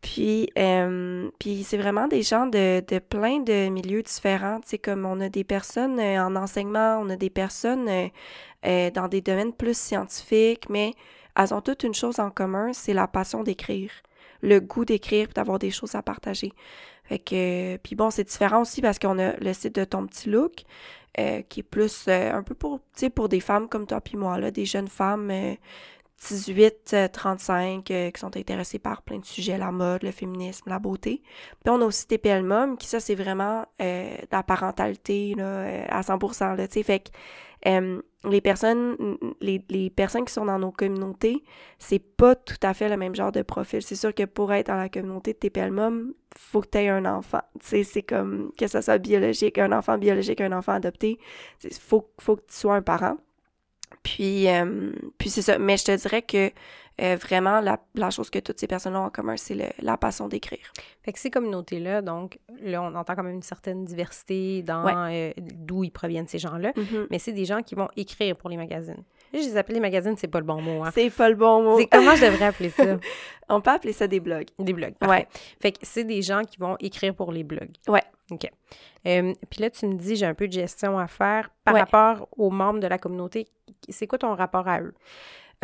Puis, 0.01 0.49
euh, 0.57 1.29
puis 1.41 1.65
c'est 1.65 1.77
vraiment 1.77 2.07
des 2.07 2.23
gens 2.23 2.47
de, 2.47 2.85
de 2.87 2.99
plein 3.01 3.41
de 3.41 3.69
milieux 3.69 4.03
différents. 4.03 4.61
Sais, 4.65 4.79
comme 4.79 5.05
on 5.05 5.21
a 5.21 5.29
des 5.29 5.45
personnes 5.45 5.99
euh, 5.99 6.23
en 6.23 6.37
enseignement, 6.37 6.99
on 7.03 7.11
a 7.11 7.17
des 7.17 7.31
personnes 7.31 7.89
euh, 7.89 8.91
dans 8.91 9.09
des 9.09 9.21
domaines 9.21 9.53
plus 9.53 9.77
scientifiques, 9.77 10.69
mais 10.71 10.95
elles 11.37 11.53
ont 11.53 11.61
toutes 11.61 11.83
une 11.83 11.95
chose 11.95 12.21
en 12.21 12.31
commun, 12.31 12.73
c'est 12.73 12.95
la 12.95 13.09
passion 13.09 13.43
d'écrire, 13.43 13.91
le 14.41 14.61
goût 14.61 14.85
d'écrire, 14.85 15.29
d'avoir 15.35 15.59
des 15.59 15.71
choses 15.71 15.95
à 15.95 16.03
partager. 16.03 16.53
Fait 17.05 17.19
que, 17.19 17.77
puis 17.79 17.97
bon, 17.97 18.11
c'est 18.11 18.25
différent 18.25 18.63
aussi 18.63 18.83
parce 18.83 18.99
qu'on 18.99 19.19
a 19.19 19.37
le 19.39 19.53
site 19.53 19.75
de 19.75 19.85
Ton 19.85 20.07
Petit 20.07 20.29
Look, 20.29 20.65
qui 21.49 21.61
est 21.61 21.69
plus 21.69 22.07
un 22.07 22.43
peu 22.43 22.55
pour, 22.55 22.81
pour 23.15 23.29
des 23.29 23.41
femmes 23.41 23.69
comme 23.69 23.87
toi 23.87 24.01
puis 24.01 24.17
moi, 24.17 24.39
là, 24.39 24.51
des 24.51 24.67
jeunes 24.67 24.89
femmes 24.89 25.33
18-35 26.23 26.93
euh, 26.95 27.81
euh, 27.91 28.11
qui 28.11 28.21
sont 28.21 28.37
intéressés 28.37 28.79
par 28.79 29.03
plein 29.03 29.19
de 29.19 29.25
sujets, 29.25 29.59
la 29.59 29.71
mode, 29.71 30.03
le 30.03 30.11
féminisme, 30.11 30.69
la 30.69 30.79
beauté. 30.79 31.23
Puis 31.65 31.71
on 31.71 31.81
a 31.81 31.85
aussi 31.85 32.07
TPL 32.07 32.43
Mom, 32.43 32.77
qui 32.77 32.87
ça, 32.87 33.01
c'est 33.01 33.15
vraiment 33.15 33.67
euh, 33.81 34.17
la 34.31 34.43
parentalité 34.43 35.35
là, 35.37 35.85
à 35.89 36.01
100%. 36.01 36.57
Là, 36.57 36.67
fait 36.69 37.01
que 37.01 37.11
les 38.25 38.41
personnes 38.41 38.97
les, 39.41 39.65
les, 39.69 39.91
personnes 39.91 40.25
qui 40.25 40.33
sont 40.33 40.45
dans 40.45 40.59
nos 40.59 40.71
communautés, 40.71 41.45
c'est 41.79 41.99
pas 41.99 42.35
tout 42.35 42.57
à 42.63 42.75
fait 42.75 42.89
le 42.89 42.97
même 42.97 43.15
genre 43.15 43.33
de 43.33 43.43
profil. 43.43 43.83
C'est 43.83 43.97
sûr 43.97 44.15
que 44.15 44.25
pour 44.25 44.53
être 44.53 44.69
dans 44.69 44.77
la 44.77 44.89
communauté 44.89 45.33
de 45.33 45.39
TPL 45.39 45.71
Mom, 45.71 46.15
faut 46.37 46.61
que 46.61 46.69
tu 46.69 46.79
aies 46.79 46.89
un 46.89 47.05
enfant. 47.05 47.43
C'est 47.61 48.03
comme 48.03 48.53
que 48.59 48.67
ce 48.67 48.81
soit 48.81 48.99
biologique, 48.99 49.59
un 49.59 49.73
enfant 49.73 49.99
biologique, 49.99 50.41
un 50.41 50.53
enfant 50.53 50.73
adopté. 50.73 51.19
Faut, 51.81 52.09
faut 52.21 52.37
que 52.37 52.43
tu 52.43 52.57
sois 52.57 52.77
un 52.77 52.83
parent. 52.83 53.17
Puis, 54.15 54.49
euh, 54.49 54.93
puis 55.19 55.29
c'est 55.29 55.43
ça. 55.43 55.59
Mais 55.59 55.77
je 55.77 55.85
te 55.85 55.97
dirais 55.97 56.23
que 56.23 56.51
euh, 57.01 57.17
vraiment, 57.17 57.61
la, 57.61 57.79
la, 57.95 58.11
chose 58.11 58.31
que 58.31 58.39
toutes 58.39 58.59
ces 58.59 58.67
personnes-là 58.67 59.01
ont 59.01 59.05
en 59.05 59.11
commun, 59.11 59.37
c'est 59.37 59.75
la 59.81 59.97
passion 59.97 60.29
d'écrire. 60.29 60.73
Fait 61.03 61.13
que 61.13 61.19
ces 61.19 61.31
communautés-là, 61.31 62.03
donc, 62.03 62.39
là, 62.61 62.83
on 62.83 62.95
entend 62.95 63.15
quand 63.15 63.23
même 63.23 63.37
une 63.37 63.43
certaine 63.43 63.85
diversité 63.85 64.63
dans 64.63 64.85
euh, 64.87 65.31
d'où 65.37 65.85
ils 65.85 65.91
proviennent, 65.91 66.27
ces 66.27 66.39
gens-là. 66.39 66.73
Mm-hmm. 66.73 67.07
Mais 67.11 67.19
c'est 67.19 67.33
des 67.33 67.45
gens 67.45 67.63
qui 67.63 67.75
vont 67.75 67.89
écrire 67.97 68.35
pour 68.35 68.51
les 68.51 68.57
magazines. 68.57 69.05
Je 69.33 69.39
les 69.39 69.57
appelle 69.57 69.75
les 69.75 69.81
magazines, 69.81 70.17
c'est 70.17 70.29
pas 70.29 70.41
le 70.41 70.47
bon 70.47 70.61
mot. 70.61 70.85
Hein. 70.85 70.91
C'est 70.95 71.11
pas 71.11 71.29
le 71.29 71.35
bon 71.35 71.63
mot. 71.63 71.81
comment 71.91 72.15
je 72.15 72.27
devrais 72.27 72.47
appeler 72.47 72.71
ça? 72.71 72.85
on 73.49 73.61
peut 73.61 73.71
appeler 73.71 73.93
ça 73.93 74.07
des 74.07 74.21
blogs. 74.21 74.49
Des 74.59 74.73
blogs, 74.73 74.95
Ouais. 75.07 75.27
Fait 75.61 75.73
que 75.73 75.79
c'est 75.83 76.05
des 76.05 76.23
gens 76.23 76.43
qui 76.43 76.59
vont 76.59 76.77
écrire 76.81 77.15
pour 77.15 77.33
les 77.33 77.45
blogs. 77.45 77.73
Ouais. 77.89 78.03
OK. 78.31 78.51
Euh, 79.07 79.33
puis 79.51 79.61
là, 79.61 79.71
tu 79.71 79.87
me 79.87 79.95
dis, 79.95 80.17
j'ai 80.17 80.27
un 80.27 80.35
peu 80.35 80.49
de 80.49 80.53
gestion 80.53 80.99
à 80.99 81.07
faire 81.07 81.51
par 81.65 81.75
rapport 81.75 82.29
aux 82.37 82.51
membres 82.51 82.81
de 82.81 82.87
la 82.87 82.99
communauté. 82.99 83.47
C'est 83.89 84.07
quoi 84.07 84.19
ton 84.19 84.35
rapport 84.35 84.69
à 84.69 84.81
eux? 84.81 84.95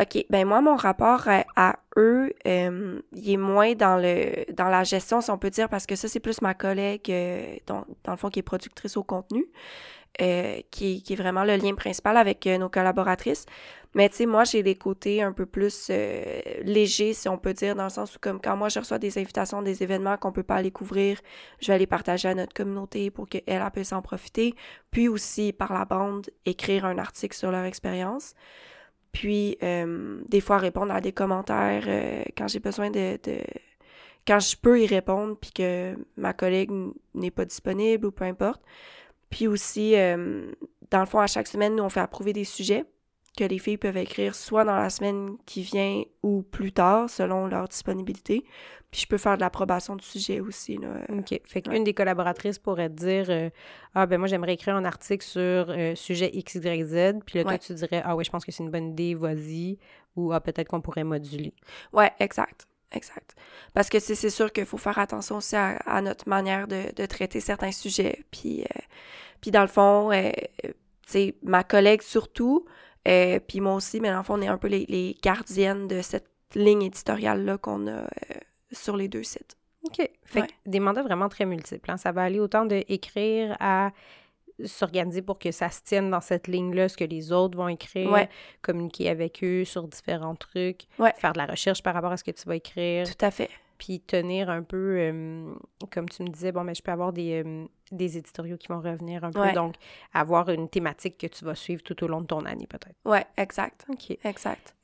OK, 0.01 0.25
ben 0.29 0.45
moi, 0.45 0.59
mon 0.59 0.75
rapport 0.75 1.25
à, 1.55 1.75
eux, 1.95 2.33
euh, 2.45 3.01
il 3.13 3.31
est 3.31 3.37
moins 3.37 3.75
dans 3.75 3.95
le 3.95 4.51
dans 4.51 4.67
la 4.67 4.83
gestion, 4.83 5.21
si 5.21 5.31
on 5.31 5.37
peut 5.37 5.49
dire, 5.49 5.69
parce 5.69 5.85
que 5.85 5.95
ça, 5.95 6.09
c'est 6.09 6.19
plus 6.19 6.41
ma 6.41 6.53
collègue, 6.53 7.09
euh, 7.09 7.55
dans, 7.65 7.85
dans, 8.03 8.11
le 8.11 8.17
fond, 8.17 8.29
qui 8.29 8.39
est 8.39 8.43
productrice 8.43 8.97
au 8.97 9.03
contenu. 9.03 9.45
Euh, 10.21 10.61
qui, 10.71 11.03
qui, 11.03 11.13
est 11.13 11.15
vraiment 11.17 11.43
le 11.43 11.57
lien 11.57 11.73
principal 11.75 12.15
avec 12.15 12.47
euh, 12.47 12.57
nos 12.57 12.69
collaboratrices. 12.69 13.45
Mais 13.95 14.07
tu 14.07 14.15
sais, 14.15 14.25
moi, 14.25 14.45
j'ai 14.45 14.63
des 14.63 14.75
côtés 14.75 15.21
un 15.21 15.33
peu 15.33 15.45
plus 15.45 15.87
euh, 15.89 16.41
légers, 16.63 17.13
si 17.13 17.27
on 17.27 17.37
peut 17.37 17.53
dire, 17.53 17.75
dans 17.75 17.83
le 17.83 17.89
sens 17.89 18.15
où, 18.15 18.19
comme 18.19 18.39
quand 18.39 18.55
moi, 18.55 18.69
je 18.69 18.79
reçois 18.79 18.97
des 18.97 19.17
invitations, 19.17 19.61
des 19.61 19.83
événements 19.83 20.15
qu'on 20.15 20.31
peut 20.31 20.43
pas 20.43 20.55
aller 20.55 20.71
couvrir, 20.71 21.19
je 21.59 21.69
vais 21.69 21.79
les 21.79 21.87
partager 21.87 22.29
à 22.29 22.33
notre 22.33 22.53
communauté 22.53 23.11
pour 23.11 23.27
qu'elle 23.27 23.43
elle 23.45 23.63
puisse 23.73 23.91
en 23.91 24.01
profiter. 24.01 24.55
Puis 24.89 25.09
aussi, 25.09 25.51
par 25.51 25.73
la 25.73 25.83
bande, 25.83 26.29
écrire 26.45 26.85
un 26.85 26.97
article 26.97 27.35
sur 27.35 27.51
leur 27.51 27.65
expérience. 27.65 28.35
Puis, 29.11 29.57
des 29.61 30.41
fois, 30.41 30.57
répondre 30.57 30.93
à 30.93 30.99
des 31.01 31.13
commentaires 31.13 31.87
quand 32.37 32.49
j'ai 32.49 32.59
besoin 32.59 32.89
de, 32.89 33.17
de 33.23 33.37
quand 34.27 34.39
je 34.39 34.57
peux 34.57 34.81
y 34.81 34.87
répondre, 34.87 35.37
puis 35.39 35.51
que 35.51 35.95
ma 36.17 36.33
collègue 36.33 36.71
n'est 37.13 37.31
pas 37.31 37.45
disponible 37.45 38.07
ou 38.07 38.11
peu 38.11 38.25
importe. 38.25 38.61
Puis 39.35 39.47
aussi, 39.49 39.97
euh, 39.97 40.49
dans 40.91 41.01
le 41.01 41.05
fond, 41.05 41.19
à 41.19 41.27
chaque 41.27 41.47
semaine, 41.47 41.75
nous, 41.75 41.83
on 41.83 41.89
fait 41.89 41.99
approuver 41.99 42.31
des 42.31 42.45
sujets 42.45 42.85
que 43.37 43.43
les 43.43 43.59
filles 43.59 43.75
peuvent 43.75 43.97
écrire 43.97 44.33
soit 44.33 44.63
dans 44.63 44.77
la 44.77 44.89
semaine 44.89 45.35
qui 45.45 45.61
vient 45.61 46.03
ou 46.23 46.41
plus 46.41 46.71
tard, 46.71 47.09
selon 47.09 47.47
leur 47.47 47.67
disponibilité. 47.67 48.45
Puis 48.91 49.01
je 49.01 49.07
peux 49.07 49.17
faire 49.17 49.35
de 49.35 49.41
l'approbation 49.41 49.97
du 49.97 50.05
sujet 50.05 50.39
aussi. 50.39 50.77
Là. 50.77 51.01
OK. 51.09 51.37
Fait 51.43 51.61
qu'une 51.61 51.83
des 51.83 51.93
collaboratrices 51.93 52.59
pourrait 52.59 52.87
dire 52.87 53.25
euh, 53.27 53.49
Ah, 53.93 54.05
ben 54.05 54.19
moi, 54.19 54.29
j'aimerais 54.29 54.53
écrire 54.53 54.77
un 54.77 54.85
article 54.85 55.25
sur 55.25 55.41
euh, 55.41 55.95
sujet 55.95 56.29
X, 56.31 56.55
Y, 56.55 56.85
Z. 56.85 57.19
Puis 57.25 57.39
là, 57.39 57.43
toi, 57.43 57.57
tu 57.57 57.73
dirais 57.73 58.03
Ah, 58.05 58.15
oui, 58.15 58.23
je 58.23 58.29
pense 58.29 58.45
que 58.45 58.53
c'est 58.53 58.63
une 58.63 58.71
bonne 58.71 58.91
idée, 58.91 59.15
vas-y. 59.15 59.79
Ou 60.15 60.31
Ah, 60.31 60.39
peut-être 60.39 60.69
qu'on 60.69 60.79
pourrait 60.79 61.03
moduler. 61.03 61.53
Ouais, 61.91 62.13
exact. 62.21 62.69
Exact. 62.95 63.35
Parce 63.73 63.89
que 63.89 63.99
c'est 63.99 64.29
sûr 64.29 64.51
qu'il 64.51 64.65
faut 64.65 64.77
faire 64.77 64.97
attention 64.97 65.37
aussi 65.37 65.55
à, 65.55 66.01
notre 66.01 66.29
manière 66.29 66.67
de, 66.67 67.05
traiter 67.05 67.41
certains 67.41 67.71
sujets. 67.71 68.23
Puis, 68.31 68.61
euh, 68.61 68.81
puis 69.41 69.51
dans 69.51 69.61
le 69.61 69.67
fond, 69.67 70.11
euh, 70.11 70.31
tu 70.63 70.71
sais, 71.07 71.35
ma 71.43 71.63
collègue 71.63 72.01
surtout, 72.01 72.65
euh, 73.07 73.39
puis 73.39 73.61
moi 73.61 73.75
aussi, 73.75 73.99
mais 73.99 74.09
dans 74.09 74.17
le 74.17 74.23
fond, 74.23 74.35
on 74.37 74.41
est 74.41 74.47
un 74.47 74.57
peu 74.57 74.67
les, 74.67 75.17
gardiennes 75.21 75.87
de 75.87 76.01
cette 76.01 76.29
ligne 76.55 76.83
éditoriale-là 76.83 77.57
qu'on 77.57 77.87
a 77.87 78.07
sur 78.71 78.97
les 78.97 79.07
deux 79.07 79.23
sites. 79.23 79.57
OK. 79.83 80.09
Fait 80.23 80.45
des 80.65 80.79
mandats 80.79 81.03
vraiment 81.03 81.29
très 81.29 81.45
multiples. 81.45 81.91
Hein. 81.91 81.97
Ça 81.97 82.11
va 82.11 82.23
aller 82.23 82.39
autant 82.39 82.65
d'écrire 82.65 83.55
à 83.59 83.91
s'organiser 84.63 85.21
pour 85.21 85.37
que 85.37 85.51
ça 85.51 85.69
se 85.69 85.81
tienne 85.81 86.09
dans 86.09 86.21
cette 86.21 86.47
ligne-là, 86.47 86.87
ce 86.87 86.97
que 86.97 87.03
les 87.03 87.31
autres 87.31 87.57
vont 87.57 87.67
écrire, 87.67 88.27
communiquer 88.61 89.09
avec 89.09 89.43
eux 89.43 89.65
sur 89.65 89.87
différents 89.87 90.35
trucs, 90.35 90.87
faire 91.17 91.33
de 91.33 91.37
la 91.37 91.45
recherche 91.45 91.83
par 91.83 91.93
rapport 91.93 92.11
à 92.11 92.17
ce 92.17 92.23
que 92.23 92.31
tu 92.31 92.47
vas 92.47 92.55
écrire. 92.55 93.05
Tout 93.05 93.25
à 93.25 93.31
fait. 93.31 93.49
Puis 93.77 93.99
tenir 93.99 94.49
un 94.49 94.63
peu, 94.63 94.97
euh, 94.97 95.53
comme 95.91 96.07
tu 96.07 96.23
me 96.23 96.29
disais, 96.29 96.51
bon, 96.51 96.63
mais 96.63 96.73
je 96.73 96.81
peux 96.81 96.91
avoir 96.91 97.11
des, 97.11 97.43
euh, 97.43 97.65
des 97.91 98.17
éditoriaux 98.17 98.57
qui 98.57 98.67
vont 98.67 98.79
revenir 98.79 99.23
un 99.23 99.31
peu. 99.31 99.51
Donc, 99.53 99.75
avoir 100.13 100.49
une 100.49 100.69
thématique 100.69 101.17
que 101.17 101.27
tu 101.27 101.45
vas 101.45 101.55
suivre 101.55 101.83
tout 101.83 102.01
au 102.03 102.07
long 102.07 102.21
de 102.21 102.27
ton 102.27 102.45
année, 102.45 102.67
peut-être. 102.67 102.95
Oui, 103.05 103.19
exact. 103.37 103.85
OK. 103.89 104.17
Exact. 104.23 104.75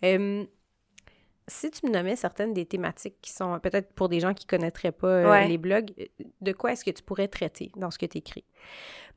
si 1.48 1.72
tu 1.72 1.86
me 1.86 1.92
nommais 1.92 2.16
certaines 2.16 2.54
des 2.54 2.66
thématiques 2.66 3.16
qui 3.22 3.32
sont 3.32 3.60
peut-être 3.60 3.92
pour 3.94 4.08
des 4.08 4.20
gens 4.20 4.34
qui 4.34 4.46
ne 4.46 4.50
connaîtraient 4.50 4.92
pas 4.92 5.08
euh, 5.08 5.46
les 5.46 5.58
blogs, 5.58 5.92
de 6.40 6.52
quoi 6.54 6.74
est-ce 6.74 6.86
que 6.86 6.92
tu 6.92 7.04
pourrais 7.04 7.28
traiter 7.28 7.72
dans 7.76 7.92
ce 7.92 7.98
que 7.98 8.06
tu 8.06 8.20
écris? 8.20 8.46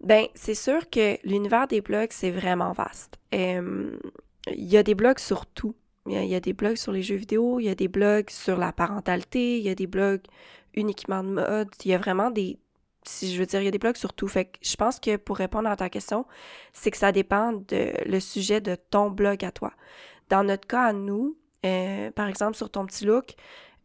Ben, 0.01 0.27
c'est 0.35 0.55
sûr 0.55 0.89
que 0.91 1.19
l'univers 1.25 1.69
des 1.69 1.81
blogs, 1.81 2.11
c'est 2.11 2.33
vraiment 2.33 2.73
vaste. 2.73 3.19
Il 3.33 4.65
y 4.65 4.77
a 4.77 4.83
des 4.83 4.95
blogs 4.95 5.19
sur 5.19 5.47
tout. 5.47 5.75
Il 6.07 6.13
y, 6.13 6.35
a 6.35 6.41
des 6.41 6.53
blogs 6.53 6.77
sur 6.77 6.93
les 6.93 7.03
jeux 7.03 7.15
vidéo, 7.15 7.61
il 7.61 7.65
y 7.65 7.71
a 7.71 7.75
des 7.75 7.89
blogs 7.89 8.29
sur 8.29 8.59
la 8.59 8.73
parentalité, 8.73 9.57
il 9.57 9.65
y 9.65 9.71
a 9.71 9.75
des 9.75 9.87
blogs 9.87 10.21
uniquement 10.75 11.25
de 11.25 11.31
mode. 11.31 11.69
Il 11.83 11.91
y 11.91 11.95
a 11.95 11.99
vraiment 11.99 12.31
des. 12.31 12.59
Si 13.05 13.33
je 13.33 13.39
veux 13.39 13.47
dire, 13.47 13.61
il 13.63 13.65
y 13.65 13.69
a 13.69 13.71
des 13.71 13.79
blogs 13.79 13.97
sur 13.97 14.13
tout. 14.13 14.29
Fait 14.29 14.45
que 14.45 14.59
je 14.61 14.77
pense 14.77 15.01
que 15.01 15.17
pour 15.17 15.39
répondre 15.39 15.69
à 15.69 15.77
ta 15.77 15.89
question, 15.89 16.27
c'est 16.75 16.91
que 16.91 16.99
ça 16.99 17.11
dépend 17.11 17.53
de 17.53 17.93
le 18.07 18.21
sujet 18.21 18.61
de 18.61 18.77
ton 18.91 19.11
blog 19.11 19.45
à 19.47 19.51
toi. 19.51 19.73
Dans 20.29 20.45
notre 20.45 20.67
cas 20.67 20.83
à 20.83 20.93
nous, 20.93 21.39
euh, 21.65 22.11
par 22.11 22.29
exemple, 22.29 22.57
sur 22.57 22.71
ton 22.71 22.85
petit 22.85 23.07
look, 23.07 23.35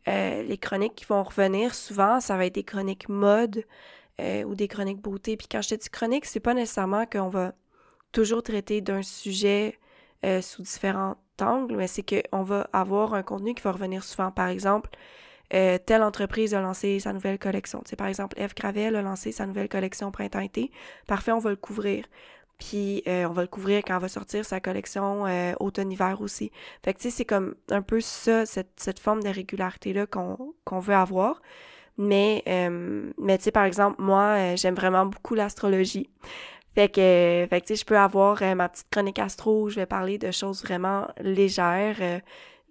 euh, 0.09 0.43
les 0.43 0.57
chroniques 0.57 0.95
qui 0.95 1.05
vont 1.05 1.23
revenir 1.23 1.73
souvent, 1.73 2.19
ça 2.19 2.35
va 2.35 2.45
être 2.45 2.55
des 2.55 2.63
chroniques 2.63 3.07
mode, 3.07 3.63
euh, 4.19 4.43
ou 4.43 4.55
des 4.55 4.67
chroniques 4.67 5.01
beauté. 5.01 5.38
Puis 5.38 5.47
quand 5.49 5.61
je 5.61 5.69
te 5.69 5.75
dis 5.75 5.89
chronique, 5.89 6.25
c'est 6.25 6.41
pas 6.41 6.53
nécessairement 6.53 7.05
qu'on 7.05 7.29
va 7.29 7.53
toujours 8.11 8.43
traiter 8.43 8.81
d'un 8.81 9.03
sujet 9.03 9.79
sous 10.41 10.63
différents 10.63 11.15
angles, 11.41 11.75
mais 11.75 11.88
c'est 11.88 12.03
qu'on 12.03 12.43
va 12.43 12.69
avoir 12.74 13.13
un 13.13 13.24
contenu 13.24 13.53
qui 13.53 13.62
va 13.62 13.72
revenir 13.72 14.03
souvent. 14.03 14.31
Par 14.31 14.48
exemple, 14.48 14.89
euh, 15.53 15.77
telle 15.84 16.03
entreprise 16.03 16.53
a 16.53 16.62
lancé 16.62 17.00
sa 17.00 17.13
nouvelle 17.13 17.39
collection. 17.39 17.81
Tu 17.88 17.96
par 17.96 18.08
exemple, 18.08 18.39
Eve 18.39 18.53
Gravel 18.55 18.96
a 18.96 19.01
lancé 19.01 19.31
sa 19.31 19.46
nouvelle 19.46 19.69
collection 19.69 20.12
printemps-été. 20.12 20.72
Parfait, 21.08 21.31
on 21.31 21.39
va 21.39 21.50
le 21.50 21.55
couvrir. 21.55 22.05
Puis 22.58 23.03
on 23.05 23.31
va 23.31 23.43
le 23.43 23.48
couvrir 23.48 23.84
quand 23.88 23.96
elle 23.96 24.01
va 24.01 24.10
sortir 24.10 24.43
sa 24.43 24.60
collection 24.60 25.24
automne-hiver 25.62 26.22
aussi. 26.22 26.51
Fait 26.84 26.93
que 26.93 27.00
tu 27.00 27.03
sais, 27.03 27.10
c'est 27.10 27.25
comme 27.25 27.55
un 27.72 27.81
peu 27.81 28.01
ça, 28.01 28.46
cette, 28.46 29.00
forme 29.00 29.24
de 29.24 29.29
régularité-là 29.29 30.08
qu'on 30.08 30.79
veut 30.79 30.93
avoir. 30.93 31.41
Mais, 32.00 32.43
euh, 32.48 33.12
mais 33.17 33.38
tu 33.38 33.43
sais, 33.43 33.51
par 33.51 33.65
exemple, 33.65 34.01
moi, 34.01 34.38
euh, 34.38 34.55
j'aime 34.55 34.74
vraiment 34.74 35.05
beaucoup 35.05 35.36
l'astrologie. 35.36 36.10
Fait 36.79 36.88
que, 36.88 37.48
fait 37.50 37.62
que 37.62 37.65
tu 37.65 37.75
sais, 37.75 37.81
je 37.81 37.86
peux 37.86 37.98
avoir 37.98 38.41
euh, 38.41 38.55
ma 38.55 38.69
petite 38.69 38.88
chronique 38.89 39.19
astro 39.19 39.63
où 39.63 39.69
je 39.69 39.75
vais 39.75 39.86
parler 39.86 40.17
de 40.17 40.31
choses 40.31 40.63
vraiment 40.63 41.09
légères, 41.19 42.21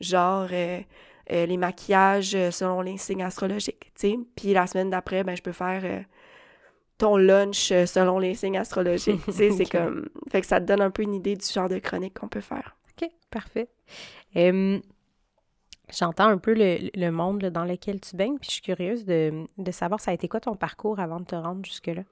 genre 0.00 0.48
les 0.48 1.56
maquillages 1.58 2.50
selon 2.50 2.80
les 2.80 2.96
signes 2.96 3.22
astrologiques, 3.22 3.92
tu 3.94 4.08
sais. 4.08 4.18
Puis 4.34 4.54
la 4.54 4.66
semaine 4.66 4.88
d'après, 4.88 5.24
ben, 5.24 5.36
je 5.36 5.42
peux 5.42 5.52
faire 5.52 6.04
ton 6.96 7.18
lunch 7.18 7.70
euh, 7.70 7.84
selon 7.84 8.18
les 8.18 8.34
signes 8.34 8.58
astrologiques. 8.58 9.24
tu 9.26 9.32
sais, 9.32 9.50
c'est 9.56 9.66
comme... 9.66 10.08
Fait 10.30 10.40
que 10.40 10.46
ça 10.46 10.58
te 10.58 10.64
donne 10.64 10.80
un 10.80 10.90
peu 10.90 11.02
une 11.02 11.14
idée 11.14 11.36
du 11.36 11.46
genre 11.46 11.68
de 11.68 11.78
chronique 11.78 12.18
qu'on 12.18 12.28
peut 12.28 12.40
faire. 12.40 12.76
OK, 12.90 13.10
parfait. 13.30 13.68
J'entends 15.90 16.28
un 16.28 16.38
peu 16.38 16.54
le, 16.54 17.10
monde 17.10 17.44
dans 17.46 17.64
lequel 17.64 18.00
tu 18.00 18.16
baignes, 18.16 18.38
puis 18.38 18.48
je 18.48 18.54
suis 18.54 18.62
curieuse 18.62 19.04
de, 19.04 19.46
savoir, 19.70 20.00
ça 20.00 20.10
a 20.10 20.14
été 20.14 20.28
quoi 20.28 20.40
ton 20.40 20.54
parcours 20.54 20.98
avant 20.98 21.20
de 21.20 21.24
te 21.24 21.34
rendre 21.34 21.64
jusque-là? 21.64 22.02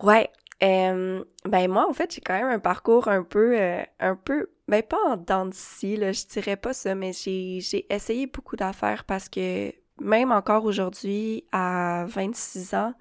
Ouais, 0.00 0.30
ben 0.62 1.68
moi, 1.68 1.88
en 1.88 1.92
fait, 1.92 2.14
j'ai 2.14 2.20
quand 2.20 2.34
même 2.34 2.48
un 2.48 2.58
parcours 2.60 3.08
un 3.08 3.24
peu, 3.24 3.60
euh, 3.60 3.82
un 3.98 4.14
peu, 4.14 4.50
ben 4.68 4.82
pas 4.82 4.98
en 5.08 5.16
dents 5.16 5.46
de 5.46 5.54
scie, 5.54 5.96
là, 5.96 6.12
je 6.12 6.24
dirais 6.26 6.56
pas 6.56 6.72
ça, 6.72 6.94
mais 6.94 7.12
j'ai 7.12 7.86
essayé 7.92 8.26
beaucoup 8.26 8.56
d'affaires 8.56 9.04
parce 9.04 9.28
que 9.28 9.72
même 10.00 10.30
encore 10.30 10.64
aujourd'hui, 10.64 11.44
à 11.52 12.04
26 12.08 12.74
ans, 12.74 12.94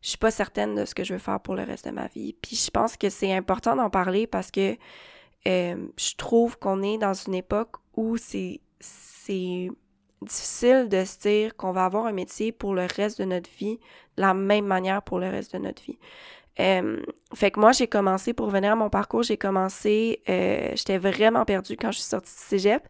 je 0.00 0.10
suis 0.10 0.18
pas 0.18 0.30
certaine 0.30 0.74
de 0.74 0.84
ce 0.84 0.94
que 0.94 1.04
je 1.04 1.14
veux 1.14 1.18
faire 1.18 1.40
pour 1.40 1.54
le 1.54 1.62
reste 1.64 1.86
de 1.86 1.90
ma 1.92 2.06
vie. 2.08 2.34
Puis 2.34 2.56
je 2.56 2.70
pense 2.70 2.96
que 2.96 3.08
c'est 3.10 3.32
important 3.32 3.76
d'en 3.76 3.90
parler 3.90 4.26
parce 4.26 4.50
que 4.50 4.76
je 5.44 6.16
trouve 6.16 6.58
qu'on 6.58 6.82
est 6.82 6.98
dans 6.98 7.14
une 7.14 7.34
époque 7.34 7.76
où 7.96 8.16
c'est 8.16 8.60
c'est 8.80 9.70
difficile 10.20 10.88
de 10.88 11.04
se 11.04 11.18
dire 11.18 11.56
qu'on 11.56 11.72
va 11.72 11.84
avoir 11.84 12.06
un 12.06 12.12
métier 12.12 12.52
pour 12.52 12.74
le 12.74 12.86
reste 12.96 13.20
de 13.20 13.24
notre 13.24 13.50
vie, 13.50 13.78
de 14.16 14.22
la 14.22 14.34
même 14.34 14.66
manière 14.66 15.02
pour 15.02 15.18
le 15.18 15.28
reste 15.28 15.54
de 15.54 15.58
notre 15.58 15.82
vie. 15.82 15.98
Fait 16.56 17.50
que 17.50 17.60
moi, 17.60 17.72
j'ai 17.72 17.86
commencé, 17.86 18.32
pour 18.32 18.46
revenir 18.46 18.72
à 18.72 18.76
mon 18.76 18.90
parcours, 18.90 19.22
j'ai 19.22 19.36
commencé, 19.36 20.22
euh, 20.28 20.70
j'étais 20.74 20.98
vraiment 20.98 21.44
perdue 21.44 21.76
quand 21.76 21.90
je 21.90 21.98
suis 21.98 22.08
sortie 22.08 22.32
du 22.32 22.40
cégep. 22.40 22.86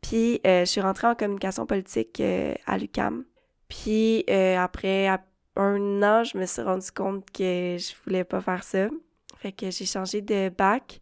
Puis, 0.00 0.40
euh, 0.46 0.60
je 0.60 0.66
suis 0.66 0.80
rentrée 0.80 1.08
en 1.08 1.14
communication 1.14 1.66
politique 1.66 2.20
euh, 2.20 2.54
à 2.66 2.78
l'UCAM. 2.78 3.24
Puis, 3.68 4.24
après 4.30 5.08
un 5.56 6.02
an, 6.02 6.22
je 6.22 6.38
me 6.38 6.46
suis 6.46 6.62
rendu 6.62 6.90
compte 6.92 7.28
que 7.30 7.76
je 7.78 7.92
voulais 8.04 8.24
pas 8.24 8.40
faire 8.40 8.62
ça. 8.62 8.88
Fait 9.38 9.52
que 9.52 9.70
j'ai 9.70 9.86
changé 9.86 10.20
de 10.20 10.50
bac. 10.50 11.00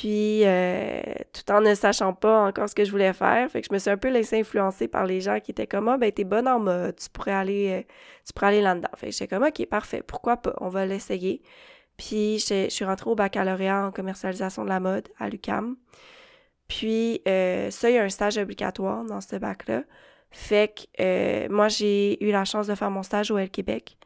Puis, 0.00 0.44
euh, 0.44 1.02
tout 1.32 1.52
en 1.52 1.60
ne 1.60 1.72
sachant 1.72 2.14
pas 2.14 2.46
encore 2.46 2.68
ce 2.68 2.74
que 2.74 2.84
je 2.84 2.90
voulais 2.90 3.12
faire, 3.12 3.48
je 3.48 3.72
me 3.72 3.78
suis 3.78 3.90
un 3.90 3.96
peu 3.96 4.08
laissée 4.08 4.40
influencer 4.40 4.88
par 4.88 5.06
les 5.06 5.20
gens 5.20 5.38
qui 5.38 5.52
étaient 5.52 5.68
comme, 5.68 5.88
ah, 5.88 5.96
ben, 5.96 6.10
t'es 6.10 6.24
bonne 6.24 6.48
en 6.48 6.58
mode, 6.58 6.96
tu 6.96 7.08
pourrais 7.10 7.32
aller, 7.32 7.84
euh, 7.86 8.46
aller 8.46 8.60
là-dedans. 8.60 8.88
Fait 8.96 9.06
que 9.06 9.12
j'étais 9.12 9.28
comme, 9.28 9.44
OK, 9.44 9.64
parfait, 9.66 10.02
pourquoi 10.04 10.38
pas, 10.38 10.52
on 10.60 10.68
va 10.68 10.84
l'essayer. 10.84 11.42
Puis, 11.96 12.40
je 12.40 12.68
suis 12.70 12.84
rentrée 12.84 13.08
au 13.08 13.14
baccalauréat 13.14 13.86
en 13.86 13.92
commercialisation 13.92 14.64
de 14.64 14.68
la 14.68 14.80
mode 14.80 15.08
à 15.20 15.28
l'UCAM. 15.28 15.76
Puis, 16.66 17.22
euh, 17.28 17.70
ça, 17.70 17.88
il 17.88 17.94
y 17.94 17.98
a 17.98 18.02
un 18.02 18.08
stage 18.08 18.36
obligatoire 18.36 19.04
dans 19.04 19.20
ce 19.20 19.36
bac-là. 19.36 19.84
Fait 20.32 20.74
que 20.74 21.48
moi, 21.48 21.68
j'ai 21.68 22.22
eu 22.24 22.32
la 22.32 22.44
chance 22.44 22.66
de 22.66 22.74
faire 22.74 22.90
mon 22.90 23.04
stage 23.04 23.30
au 23.30 23.38
L 23.38 23.48
Québec. 23.48 23.96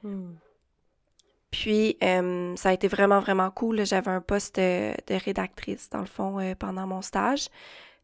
Puis, 1.51 1.97
euh, 2.03 2.55
ça 2.57 2.71
a 2.71 2.73
été 2.73 2.89
vraiment, 2.89 3.21
vraiment 3.21 3.51
cool. 3.51 3.85
J'avais 3.87 4.11
un 4.11 4.21
poste 4.21 4.57
de, 4.57 4.95
rédactrice, 5.11 5.89
dans 5.91 6.01
le 6.01 6.07
fond, 6.07 6.39
euh, 6.41 6.55
pendant 6.55 6.87
mon 6.87 7.03
stage. 7.03 7.49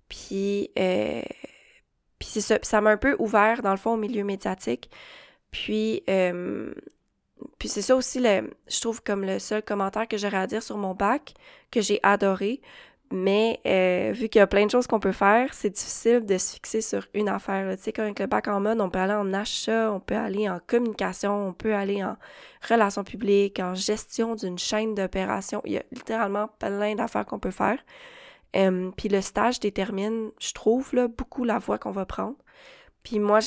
Puis, 0.09 0.71
euh, 0.79 1.23
puis 2.19 2.29
c'est 2.29 2.41
ça. 2.41 2.59
ça 2.63 2.81
m'a 2.81 2.91
un 2.91 2.97
peu 2.97 3.17
ouvert, 3.19 3.63
dans 3.63 3.73
le 3.73 3.77
fond, 3.77 3.93
au 3.93 3.97
milieu 3.97 4.25
médiatique. 4.25 4.91
Puis, 5.51 6.03
puis 7.59 7.69
c'est 7.69 7.83
ça 7.83 7.97
aussi, 7.97 8.21
le, 8.21 8.51
je 8.67 8.81
trouve, 8.81 9.03
comme 9.03 9.25
le 9.25 9.39
seul 9.39 9.63
commentaire 9.63 10.09
que 10.09 10.17
j'aurais 10.17 10.39
à 10.39 10.47
dire 10.47 10.63
sur 10.63 10.79
mon 10.79 10.95
bac, 10.95 11.35
que 11.71 11.81
j'ai 11.81 12.01
adoré. 12.03 12.61
Mais 13.15 13.61
euh, 13.65 14.11
vu 14.13 14.29
qu'il 14.29 14.41
y 14.41 14.43
a 14.43 14.47
plein 14.49 14.67
de 14.67 14.71
choses 14.73 14.89
qu'on 14.89 14.99
peut 14.99 15.13
faire, 15.13 15.55
c'est 15.55 15.71
difficile 15.71 16.27
de 16.27 16.37
se 16.37 16.55
fixer 16.55 16.81
sur 16.81 17.07
une 17.15 17.29
affaire. 17.29 17.77
Tu 17.77 17.85
sais, 17.85 18.01
avec 18.01 18.19
le 18.19 18.27
bac 18.27 18.49
en 18.49 18.59
mode, 18.61 18.81
on 18.81 18.91
peut 18.91 18.99
aller 18.99 19.15
en 19.15 19.33
achat, 19.33 19.93
on 19.93 20.01
peut 20.01 20.17
aller 20.17 20.51
en 20.51 20.59
communication, 20.67 21.49
on 21.49 21.53
peut 21.53 21.75
aller 21.75 22.03
en 22.03 22.17
relations 22.69 23.05
publiques, 23.05 23.61
en 23.61 23.77
gestion 23.77 24.35
d'une 24.35 24.59
chaîne 24.59 24.97
d'opération. 24.97 25.63
Il 25.65 25.75
y 25.75 25.79
a 25.79 25.85
littéralement 25.93 26.49
plein 26.59 26.97
d'affaires 26.97 27.25
qu'on 27.25 27.39
peut 27.39 27.53
faire. 27.53 27.79
puis 28.53 29.09
le 29.09 29.21
stage 29.21 29.61
détermine, 29.61 30.31
je 30.41 30.53
trouve, 30.53 30.93
là, 30.93 31.07
beaucoup 31.07 31.45
la 31.45 31.61
voie 31.61 31.79
qu'on 31.79 31.93
va 31.93 32.07
prendre. 32.07 32.37
Puis 33.05 33.21
moi, 33.21 33.39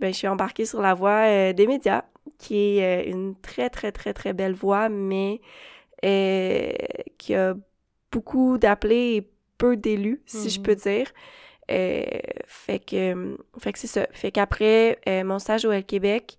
ben, 0.00 0.12
je 0.12 0.16
suis 0.16 0.28
embarquée 0.28 0.64
sur 0.64 0.80
la 0.80 0.94
voie 0.94 1.26
euh, 1.26 1.52
des 1.52 1.66
médias, 1.66 2.04
qui 2.38 2.78
est 2.78 3.04
euh, 3.08 3.10
une 3.10 3.34
très, 3.40 3.68
très, 3.68 3.90
très, 3.90 4.14
très 4.14 4.32
belle 4.32 4.54
voie, 4.54 4.88
mais 4.88 5.40
qui 7.18 7.34
a 7.34 7.54
beaucoup 8.12 8.58
d'appelés 8.58 9.16
et 9.16 9.30
peu 9.58 9.76
d'élus, 9.76 10.22
si 10.26 10.50
je 10.50 10.60
peux 10.60 10.72
mhm. 10.72 10.78
dire. 10.78 11.06
Euh, 11.70 12.04
fait 12.46 12.80
que, 12.80 13.36
fait 13.58 13.72
que 13.72 13.78
c'est 13.78 13.86
ça. 13.86 14.06
Fait 14.12 14.32
qu'après 14.32 14.98
euh, 15.08 15.24
mon 15.24 15.38
stage 15.38 15.64
au 15.64 15.72
L 15.72 15.84
Québec, 15.84 16.36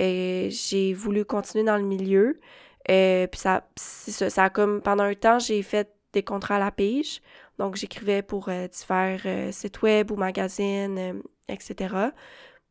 euh, 0.00 0.48
j'ai 0.50 0.92
voulu 0.92 1.24
continuer 1.24 1.64
dans 1.64 1.76
le 1.76 1.84
milieu. 1.84 2.40
puis 2.86 3.40
ça, 3.40 3.68
ça, 3.76 4.30
ça 4.30 4.44
a 4.44 4.50
comme 4.50 4.82
pendant 4.82 5.04
un 5.04 5.14
temps, 5.14 5.38
j'ai 5.38 5.62
fait 5.62 5.90
des 6.12 6.22
contrats 6.22 6.56
à 6.56 6.58
la 6.58 6.70
pige. 6.70 7.20
Donc 7.58 7.76
j'écrivais 7.76 8.22
pour 8.22 8.48
divers 8.48 9.52
sites 9.52 9.82
web 9.82 10.10
ou 10.10 10.16
magazines, 10.16 11.22
etc. 11.48 11.94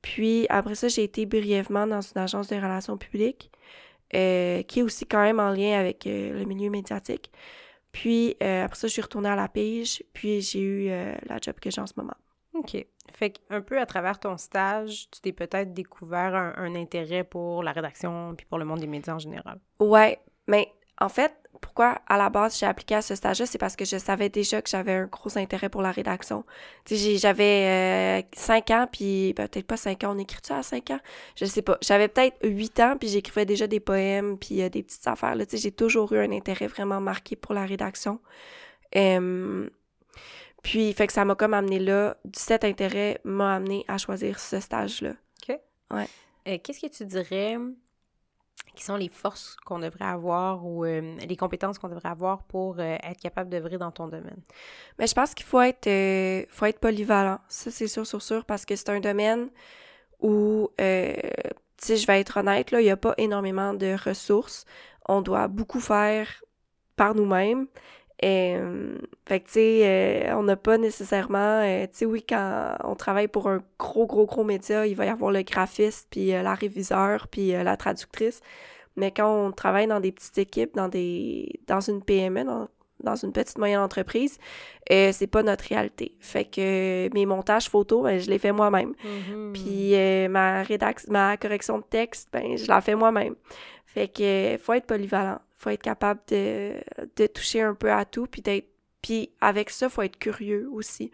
Puis 0.01 0.45
après 0.49 0.75
ça, 0.75 0.87
j'ai 0.87 1.03
été 1.03 1.25
brièvement 1.25 1.87
dans 1.87 2.01
une 2.01 2.21
agence 2.21 2.47
de 2.47 2.55
relations 2.55 2.97
publiques, 2.97 3.51
qui 4.11 4.17
est 4.17 4.81
aussi 4.81 5.05
quand 5.05 5.21
même 5.21 5.39
en 5.39 5.51
lien 5.51 5.79
avec 5.79 6.05
le 6.05 6.43
milieu 6.43 6.69
médiatique. 6.69 7.31
Puis 7.91 8.35
euh, 8.41 8.65
après 8.65 8.77
ça, 8.77 8.87
je 8.87 8.93
suis 8.93 9.01
retournée 9.01 9.29
à 9.29 9.35
la 9.35 9.47
pige, 9.47 10.03
puis 10.13 10.41
j'ai 10.41 10.59
eu 10.59 10.89
euh, 10.89 11.13
la 11.27 11.37
job 11.41 11.55
que 11.59 11.69
j'ai 11.71 11.81
en 11.81 11.87
ce 11.87 11.93
moment. 11.97 12.15
OK. 12.53 12.85
Fait 13.11 13.31
qu'un 13.31 13.61
peu 13.61 13.79
à 13.79 13.85
travers 13.85 14.19
ton 14.19 14.37
stage, 14.37 15.09
tu 15.11 15.21
t'es 15.21 15.31
peut-être 15.31 15.73
découvert 15.73 16.35
un, 16.35 16.75
intérêt 16.75 17.23
pour 17.23 17.63
la 17.63 17.71
rédaction 17.71 18.35
puis 18.35 18.45
pour 18.45 18.59
le 18.59 18.65
monde 18.65 18.79
des 18.79 18.87
médias 18.87 19.15
en 19.15 19.19
général. 19.19 19.59
Ouais, 19.79 20.19
mais 20.47 20.71
en 20.99 21.09
fait, 21.09 21.33
pourquoi 21.61 22.01
à 22.07 22.17
la 22.17 22.29
base 22.29 22.59
j'ai 22.59 22.65
appliqué 22.65 22.95
à 22.95 23.01
ce 23.01 23.15
stage-là, 23.15 23.45
c'est 23.45 23.57
parce 23.57 23.75
que 23.75 23.85
je 23.85 23.97
savais 23.97 24.29
déjà 24.29 24.61
que 24.61 24.69
j'avais 24.69 24.93
un 24.93 25.05
gros 25.05 25.37
intérêt 25.37 25.69
pour 25.69 25.81
la 25.81 25.91
rédaction. 25.91 26.45
J'avais 26.87 28.25
5 28.33 28.71
euh, 28.71 28.73
ans, 28.73 28.87
puis 28.91 29.33
ben, 29.33 29.47
peut-être 29.47 29.67
pas 29.67 29.77
5 29.77 30.03
ans, 30.03 30.15
on 30.15 30.19
écrit 30.19 30.39
ça 30.43 30.57
à 30.57 30.63
5 30.63 30.91
ans? 30.91 30.99
Je 31.35 31.45
sais 31.45 31.61
pas. 31.61 31.77
J'avais 31.81 32.07
peut-être 32.07 32.37
8 32.43 32.79
ans, 32.79 32.95
puis 32.99 33.09
j'écrivais 33.09 33.45
déjà 33.45 33.67
des 33.67 33.79
poèmes, 33.79 34.37
puis 34.37 34.61
euh, 34.61 34.69
des 34.69 34.83
petites 34.83 35.07
affaires. 35.07 35.35
J'ai 35.51 35.71
toujours 35.71 36.13
eu 36.13 36.19
un 36.19 36.31
intérêt 36.31 36.67
vraiment 36.67 37.01
marqué 37.01 37.35
pour 37.35 37.53
la 37.53 37.65
rédaction. 37.65 38.19
puis, 38.91 40.93
fait 40.93 41.07
que 41.07 41.13
ça 41.13 41.25
m'a 41.25 41.35
comme 41.35 41.53
amené 41.53 41.79
là. 41.79 42.17
Cet 42.33 42.63
intérêt 42.63 43.19
m'a 43.23 43.55
amené 43.55 43.85
à 43.87 43.97
choisir 43.97 44.39
ce 44.39 44.59
stage-là. 44.59 45.13
OK. 45.47 45.57
Ouais. 45.91 46.07
Euh, 46.47 46.57
qu'est-ce 46.63 46.81
que 46.81 46.87
tu 46.87 47.05
dirais 47.05 47.57
qui 48.75 48.83
sont 48.83 48.95
les 48.95 49.09
forces 49.09 49.55
qu'on 49.65 49.79
devrait 49.79 50.05
avoir 50.05 50.65
ou 50.65 50.85
euh, 50.85 51.15
les 51.17 51.35
compétences 51.35 51.77
qu'on 51.77 51.89
devrait 51.89 52.09
avoir 52.09 52.43
pour 52.43 52.79
euh, 52.79 52.97
être 53.03 53.19
capable 53.19 53.49
d'œuvrer 53.49 53.77
dans 53.77 53.91
ton 53.91 54.07
domaine? 54.07 54.41
Mais 54.97 55.07
je 55.07 55.13
pense 55.13 55.33
qu'il 55.33 55.45
faut 55.45 55.61
être 55.61 55.87
euh, 55.87 56.45
faut 56.49 56.65
être 56.65 56.79
polyvalent. 56.79 57.39
Ça, 57.47 57.71
c'est 57.71 57.87
sûr, 57.87 58.05
sûr, 58.05 58.21
sûr, 58.21 58.45
parce 58.45 58.65
que 58.65 58.75
c'est 58.75 58.89
un 58.89 58.99
domaine 58.99 59.49
où, 60.21 60.69
sais, 60.77 61.97
je 61.97 62.07
vais 62.07 62.19
être 62.19 62.37
honnête, 62.37 62.69
il 62.71 62.79
n'y 62.79 62.89
a 62.89 62.97
pas 62.97 63.13
énormément 63.17 63.73
de 63.73 63.95
ressources. 64.03 64.65
On 65.07 65.21
doit 65.21 65.47
beaucoup 65.47 65.79
faire 65.79 66.27
par 66.95 67.15
nous-mêmes. 67.15 67.67
Euh, 68.25 68.97
fait 69.27 69.39
que, 69.39 69.45
tu 69.45 69.53
sais, 69.53 69.81
euh, 70.29 70.37
on 70.37 70.43
n'a 70.43 70.57
pas 70.57 70.77
nécessairement, 70.77 71.61
euh, 71.63 71.83
tu 71.83 71.99
sais, 71.99 72.05
oui, 72.05 72.23
quand 72.27 72.75
on 72.83 72.95
travaille 72.95 73.29
pour 73.29 73.47
un 73.47 73.63
gros, 73.77 74.05
gros, 74.05 74.25
gros 74.25 74.43
média, 74.43 74.85
il 74.85 74.95
va 74.95 75.05
y 75.05 75.09
avoir 75.09 75.31
le 75.31 75.41
graphiste, 75.41 76.07
puis 76.09 76.31
la 76.31 76.53
réviseur, 76.53 77.27
puis 77.29 77.51
la 77.51 77.77
traductrice. 77.77 78.41
Mais 78.97 79.11
quand 79.11 79.33
on 79.33 79.51
travaille 79.51 79.87
dans 79.87 80.01
des 80.01 80.11
petites 80.11 80.37
équipes, 80.37 80.75
dans 80.75 80.89
des 80.89 81.61
dans 81.67 81.79
une 81.79 82.03
PME, 82.03 82.43
dans, 83.01 83.15
une 83.15 83.31
petite 83.31 83.57
moyenne 83.57 83.79
entreprise, 83.79 84.37
c'est 84.89 85.27
pas 85.31 85.41
notre 85.41 85.63
réalité. 85.65 86.17
Fait 86.19 86.43
que 86.43 87.07
mes 87.13 87.25
montages 87.25 87.69
photos, 87.69 88.03
ben, 88.03 88.19
je 88.19 88.29
les 88.29 88.39
fais 88.39 88.51
moi-même. 88.51 88.93
Mm-hmm. 89.05 89.53
Puis 89.53 90.29
ma 90.29 90.63
ma 91.07 91.37
correction 91.37 91.77
de 91.77 91.83
texte, 91.83 92.27
ben, 92.33 92.57
je 92.57 92.67
la 92.67 92.81
fais 92.81 92.95
moi-même. 92.95 93.35
Fait 93.85 94.09
que 94.09 94.57
faut 94.61 94.73
être 94.73 94.85
polyvalent 94.85 95.39
faut 95.59 95.69
être 95.69 95.83
capable 95.83 96.21
de, 96.29 96.73
de 97.15 97.27
toucher 97.27 97.61
un 97.61 97.75
peu 97.75 97.91
à 97.91 98.05
tout, 98.05 98.25
puis 98.25 98.41
d'être 98.41 98.69
puis 99.01 99.31
avec 99.41 99.69
ça, 99.69 99.89
faut 99.89 100.01
être 100.01 100.17
curieux 100.17 100.67
aussi. 100.71 101.11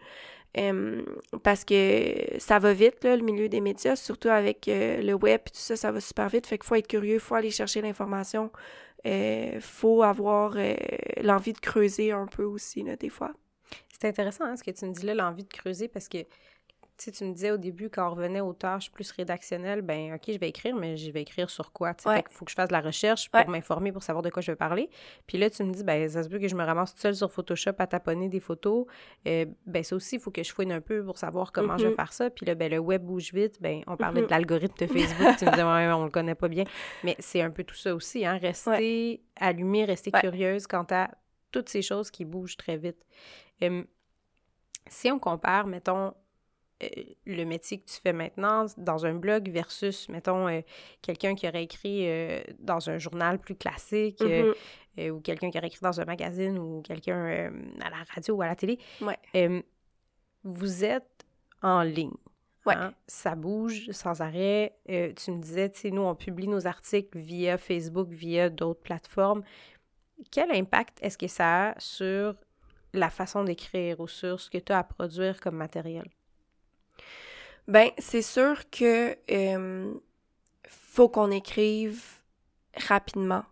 parce 1.42 1.64
que 1.64 2.38
ça 2.38 2.58
va 2.58 2.72
vite, 2.72 3.04
le 3.04 3.22
milieu 3.22 3.48
des 3.48 3.60
médias, 3.60 3.96
surtout 3.96 4.28
avec 4.28 4.68
euh, 4.68 5.02
le 5.02 5.14
web 5.14 5.42
tout 5.44 5.52
ça, 5.54 5.76
ça 5.76 5.92
va 5.92 6.00
super 6.00 6.28
vite. 6.28 6.46
Fait 6.46 6.58
qu'il 6.58 6.66
faut 6.66 6.74
être 6.76 6.88
curieux, 6.88 7.14
il 7.14 7.20
faut 7.20 7.34
aller 7.34 7.50
chercher 7.50 7.82
l'information. 7.82 8.50
Il 9.04 9.10
euh, 9.12 9.60
faut 9.60 10.02
avoir 10.02 10.54
euh, 10.56 10.74
l'envie 11.22 11.52
de 11.52 11.58
creuser 11.60 12.10
un 12.12 12.26
peu 12.26 12.44
aussi, 12.44 12.82
là, 12.82 12.96
des 12.96 13.10
fois. 13.10 13.32
C'est 13.92 14.08
intéressant 14.08 14.44
hein, 14.44 14.56
ce 14.56 14.64
que 14.64 14.70
tu 14.70 14.86
me 14.86 14.92
dis 14.92 15.04
là, 15.04 15.14
l'envie 15.14 15.44
de 15.44 15.52
creuser, 15.52 15.88
parce 15.88 16.08
que 16.08 16.18
sais, 17.04 17.12
tu 17.12 17.24
me 17.24 17.32
disais 17.34 17.50
au 17.50 17.56
début, 17.56 17.90
quand 17.90 18.06
on 18.06 18.14
revenait 18.14 18.40
aux 18.40 18.52
tâches 18.52 18.90
plus 18.90 19.10
rédactionnelles, 19.10 19.82
ben 19.82 20.14
OK, 20.14 20.22
je 20.32 20.38
vais 20.38 20.48
écrire, 20.48 20.74
mais 20.74 20.96
je 20.96 21.10
vais 21.10 21.22
écrire 21.22 21.50
sur 21.50 21.72
quoi? 21.72 21.92
Ouais. 22.06 22.22
qu'il 22.22 22.32
faut 22.32 22.44
que 22.44 22.50
je 22.50 22.56
fasse 22.56 22.68
de 22.68 22.72
la 22.72 22.80
recherche 22.80 23.30
pour 23.30 23.40
Ouais. 23.40 23.46
m'informer, 23.46 23.92
pour 23.92 24.02
savoir 24.02 24.22
de 24.22 24.30
quoi 24.30 24.40
je 24.42 24.50
vais 24.52 24.56
parler. 24.56 24.88
Puis 25.26 25.38
là, 25.38 25.50
tu 25.50 25.62
me 25.64 25.72
dis, 25.72 25.84
ben 25.84 26.08
ça 26.08 26.22
se 26.22 26.28
peut 26.28 26.38
que 26.38 26.48
je 26.48 26.54
me 26.54 26.64
ramasse 26.64 26.92
toute 26.92 27.00
seule 27.02 27.14
sur 27.16 27.30
Photoshop 27.30 27.72
à 27.78 27.86
taponner 27.86 28.28
des 28.28 28.40
photos. 28.40 28.86
Euh, 29.26 29.44
ben 29.66 29.82
ça 29.82 29.94
aussi, 29.96 30.16
il 30.16 30.20
faut 30.20 30.30
que 30.30 30.42
je 30.42 30.52
fouine 30.52 30.72
un 30.72 30.80
peu 30.80 31.04
pour 31.04 31.18
savoir 31.18 31.52
comment 31.52 31.76
je 31.76 31.84
vais 31.84 31.90
Mhm. 31.90 31.96
faire 31.96 32.12
ça. 32.12 32.30
Puis 32.30 32.46
là, 32.46 32.54
ben 32.54 32.70
le 32.70 32.78
web 32.78 33.02
bouge 33.02 33.32
vite. 33.32 33.60
Ben 33.60 33.82
on 33.86 33.96
parlait 33.96 34.20
Mhm. 34.22 34.26
de 34.28 34.30
l'algorithme 34.30 34.76
de 34.78 34.86
Facebook. 34.92 35.36
tu 35.38 35.44
me 35.44 35.50
disais, 35.50 35.62
ouais, 35.62 35.92
on 35.92 36.04
le 36.04 36.10
connaît 36.10 36.34
pas 36.34 36.48
bien. 36.48 36.64
Mais 37.04 37.16
c'est 37.18 37.42
un 37.42 37.50
peu 37.50 37.64
tout 37.64 37.74
ça 37.76 37.94
aussi, 37.94 38.24
hein? 38.24 38.38
Rester 38.38 39.22
allumé, 39.36 39.84
rester 39.84 40.10
curieuse 40.10 40.66
quant 40.66 40.86
à 40.90 41.10
toutes 41.52 41.68
ces 41.68 41.82
choses 41.82 42.10
qui 42.10 42.24
bougent 42.24 42.56
très 42.56 42.76
vite. 42.76 42.98
Euh, 43.62 43.82
si 44.88 45.10
on 45.10 45.18
compare, 45.18 45.66
mettons, 45.66 46.12
le 47.26 47.44
métier 47.44 47.78
que 47.80 47.86
tu 47.86 48.00
fais 48.02 48.12
maintenant 48.12 48.66
dans 48.76 49.06
un 49.06 49.14
blog 49.14 49.48
versus, 49.50 50.08
mettons, 50.08 50.46
euh, 50.48 50.60
quelqu'un 51.02 51.34
qui 51.34 51.48
aurait 51.48 51.64
écrit 51.64 52.08
euh, 52.08 52.42
dans 52.58 52.90
un 52.90 52.98
journal 52.98 53.38
plus 53.38 53.54
classique 53.56 54.20
euh, 54.20 54.48
Mhm. 54.48 54.54
euh, 54.98 55.10
ou 55.10 55.20
quelqu'un 55.20 55.50
qui 55.50 55.58
aurait 55.58 55.68
écrit 55.68 55.80
dans 55.82 56.00
un 56.00 56.04
magazine 56.04 56.58
ou 56.58 56.82
quelqu'un 56.82 57.26
euh, 57.26 57.50
à 57.80 57.90
la 57.90 57.96
radio 58.14 58.34
ou 58.34 58.42
à 58.42 58.46
la 58.46 58.56
télé, 58.56 58.78
Ouais. 59.00 59.16
euh, 59.36 59.62
vous 60.44 60.84
êtes 60.84 61.24
en 61.62 61.82
ligne. 61.82 62.12
Ouais. 62.66 62.74
hein? 62.74 62.92
Ça 63.06 63.34
bouge 63.36 63.90
sans 63.92 64.20
arrêt. 64.20 64.76
Euh, 64.90 65.12
tu 65.14 65.30
me 65.30 65.40
disais, 65.40 65.70
tu 65.70 65.80
sais, 65.80 65.90
nous, 65.90 66.02
on 66.02 66.14
publie 66.14 66.48
nos 66.48 66.66
articles 66.66 67.16
via 67.16 67.56
Facebook, 67.58 68.08
via 68.10 68.50
d'autres 68.50 68.80
plateformes. 68.82 69.42
Quel 70.30 70.50
impact 70.50 70.98
est-ce 71.00 71.16
que 71.16 71.28
ça 71.28 71.68
a 71.70 71.74
sur 71.80 72.34
la 72.92 73.08
façon 73.10 73.44
d'écrire 73.44 74.00
ou 74.00 74.08
sur 74.08 74.40
ce 74.40 74.50
que 74.50 74.58
tu 74.58 74.72
as 74.72 74.78
à 74.78 74.82
produire 74.84 75.40
comme 75.40 75.56
matériel? 75.56 76.08
Ben, 77.68 77.90
c'est 77.98 78.22
sûr 78.22 78.68
que 78.70 79.16
euh, 79.30 79.94
faut 80.68 81.08
qu'on 81.08 81.30
écrive 81.30 82.02
rapidement. 82.76 83.44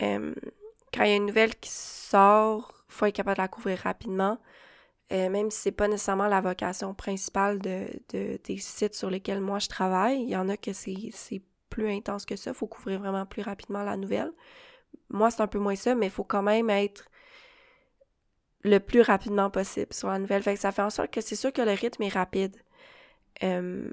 Quand 0.00 1.02
il 1.04 1.08
y 1.08 1.12
a 1.12 1.16
une 1.16 1.26
nouvelle 1.26 1.54
qui 1.56 1.70
sort, 1.70 2.84
faut 2.88 3.06
être 3.06 3.14
capable 3.16 3.36
de 3.38 3.42
la 3.42 3.48
couvrir 3.48 3.78
rapidement. 3.78 4.38
Euh, 5.12 5.28
même 5.28 5.50
si 5.50 5.60
c'est 5.60 5.72
pas 5.72 5.88
nécessairement 5.88 6.28
la 6.28 6.40
vocation 6.40 6.94
principale 6.94 7.58
de, 7.60 7.86
de- 8.10 8.40
des 8.44 8.58
sites 8.58 8.94
sur 8.94 9.10
lesquels 9.10 9.40
moi 9.40 9.58
je 9.58 9.68
travaille, 9.68 10.22
il 10.22 10.30
y 10.30 10.36
en 10.36 10.48
a 10.48 10.56
que 10.56 10.72
c'est 10.72 11.42
plus 11.68 11.90
intense 11.90 12.24
que 12.24 12.36
ça. 12.36 12.54
faut 12.54 12.66
couvrir 12.66 13.00
vraiment 13.00 13.26
plus 13.26 13.42
rapidement 13.42 13.82
la 13.82 13.96
nouvelle. 13.96 14.32
Moi, 15.10 15.30
c'est 15.30 15.42
un 15.42 15.46
peu 15.46 15.58
moins 15.58 15.76
ça, 15.76 15.94
mais 15.94 16.06
il 16.06 16.12
faut 16.12 16.24
quand 16.24 16.42
même 16.42 16.70
être 16.70 17.06
le 18.64 18.78
plus 18.78 19.02
rapidement 19.02 19.50
possible 19.50 19.92
sur 19.92 20.08
la 20.08 20.18
nouvelle. 20.18 20.42
Fait 20.42 20.54
que 20.54 20.60
ça 20.60 20.72
fait 20.72 20.82
en 20.82 20.90
sorte 20.90 21.10
que 21.12 21.20
c'est 21.20 21.36
sûr 21.36 21.52
que 21.52 21.62
le 21.62 21.72
rythme 21.72 22.02
est 22.02 22.08
rapide. 22.08 22.56
Euh, 23.42 23.88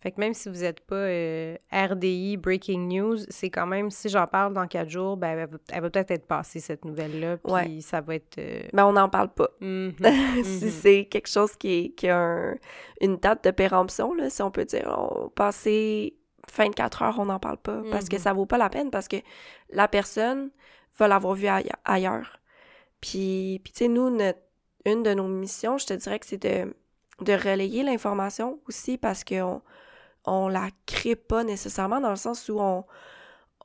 Fait 0.00 0.12
que 0.12 0.20
même 0.20 0.32
si 0.34 0.48
vous 0.48 0.60
n'êtes 0.60 0.80
pas 0.80 0.94
euh, 0.94 1.56
RDI, 1.72 2.36
Breaking 2.36 2.86
News, 2.88 3.16
c'est 3.30 3.50
quand 3.50 3.66
même, 3.66 3.90
si 3.90 4.08
j'en 4.08 4.26
parle 4.28 4.52
dans 4.54 4.66
quatre 4.68 4.88
jours, 4.90 5.16
ben, 5.16 5.48
elle 5.72 5.80
va, 5.82 5.90
peut-être 5.90 6.10
être 6.12 6.26
passée, 6.26 6.60
cette 6.60 6.84
nouvelle-là, 6.84 7.36
puis 7.38 7.52
Ouais. 7.52 7.80
ça 7.80 8.00
va 8.00 8.14
être... 8.16 8.38
euh, 8.38 8.62
ben, 8.72 8.86
on 8.86 8.92
n'en 8.92 9.08
parle 9.08 9.30
pas. 9.30 9.48
mhm, 9.60 9.92
si 10.44 10.64
mhm. 10.66 10.70
c'est 10.70 11.04
quelque 11.06 11.28
chose 11.28 11.56
qui, 11.56 11.68
est, 11.72 11.88
qui 11.90 12.08
a 12.08 12.16
un- 12.18 12.54
une 13.00 13.16
date 13.16 13.42
de 13.44 13.50
péremption, 13.50 14.14
là, 14.14 14.30
si 14.30 14.40
on 14.42 14.50
peut 14.52 14.64
dire, 14.64 14.92
on 14.96 15.28
passé 15.30 16.16
24 16.56 17.02
heures, 17.02 17.18
on 17.18 17.26
n'en 17.26 17.38
parle 17.40 17.58
pas, 17.58 17.82
parce 17.90 18.08
que 18.08 18.16
Mhm. 18.16 18.22
ça 18.22 18.32
vaut 18.32 18.46
pas 18.46 18.58
la 18.58 18.68
peine, 18.70 18.90
parce 18.90 19.08
que 19.08 19.16
la 19.70 19.88
personne 19.88 20.50
va 20.98 21.08
l'avoir 21.08 21.34
vu 21.34 21.46
aille- 21.48 21.70
ailleurs. 21.84 22.38
Puis, 23.02 23.60
puis 23.62 23.72
tu 23.74 23.80
sais, 23.84 23.88
nous, 23.88 24.08
notre- 24.08 24.38
une 24.86 25.02
de 25.02 25.12
nos 25.12 25.28
missions, 25.28 25.76
je 25.76 25.86
te 25.86 25.92
dirais 25.94 26.18
que 26.18 26.26
c'est 26.26 26.42
de, 26.42 26.74
de 27.20 27.32
relayer 27.34 27.82
l'information 27.82 28.58
aussi, 28.66 28.96
parce 28.96 29.24
qu'on 29.24 29.60
on 30.24 30.48
la 30.48 30.68
crée 30.86 31.16
pas 31.16 31.44
nécessairement, 31.44 32.00
dans 32.00 32.10
le 32.10 32.16
sens 32.16 32.48
où 32.48 32.58
on 32.58 32.84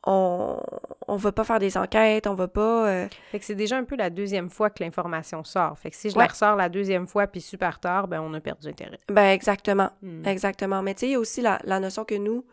on, 0.10 0.62
on 1.08 1.15
va 1.17 1.32
pas 1.34 1.44
faire 1.44 1.60
des 1.60 1.75
enquêtes, 1.75 2.27
on 2.27 2.34
va 2.34 2.48
pas... 2.48 2.88
euh, 2.88 3.08
Fait 3.32 3.39
que 3.39 3.46
c'est 3.46 3.56
déjà 3.56 3.77
un 3.77 3.84
peu 3.84 3.98
la 3.98 4.10
deuxième 4.10 4.50
fois 4.50 4.70
que 4.70 4.82
l'information 4.82 5.44
sort. 5.44 5.77
Fait 5.77 5.89
que 5.89 5.98
si 5.98 6.10
je 6.12 6.17
la 6.17 6.27
ressors 6.27 6.56
la 6.56 6.70
deuxième 6.70 7.08
fois, 7.08 7.27
puis 7.27 7.41
super 7.41 7.79
tard, 7.79 8.08
ben 8.08 8.22
on 8.22 8.34
a 8.34 8.39
perdu 8.39 8.70
intérêt. 8.70 9.00
Ben, 9.10 9.32
exactement. 9.32 9.89
Hmm. 10.01 10.25
Exactement. 10.25 10.82
Mais 10.82 10.94
tu 10.94 11.01
sais, 11.01 11.08
il 11.08 11.12
y 11.13 11.15
a 11.15 11.20
aussi 11.20 11.41
la, 11.41 11.60
la 11.65 11.79
notion 11.81 12.05
que 12.05 12.16
nous, 12.16 12.46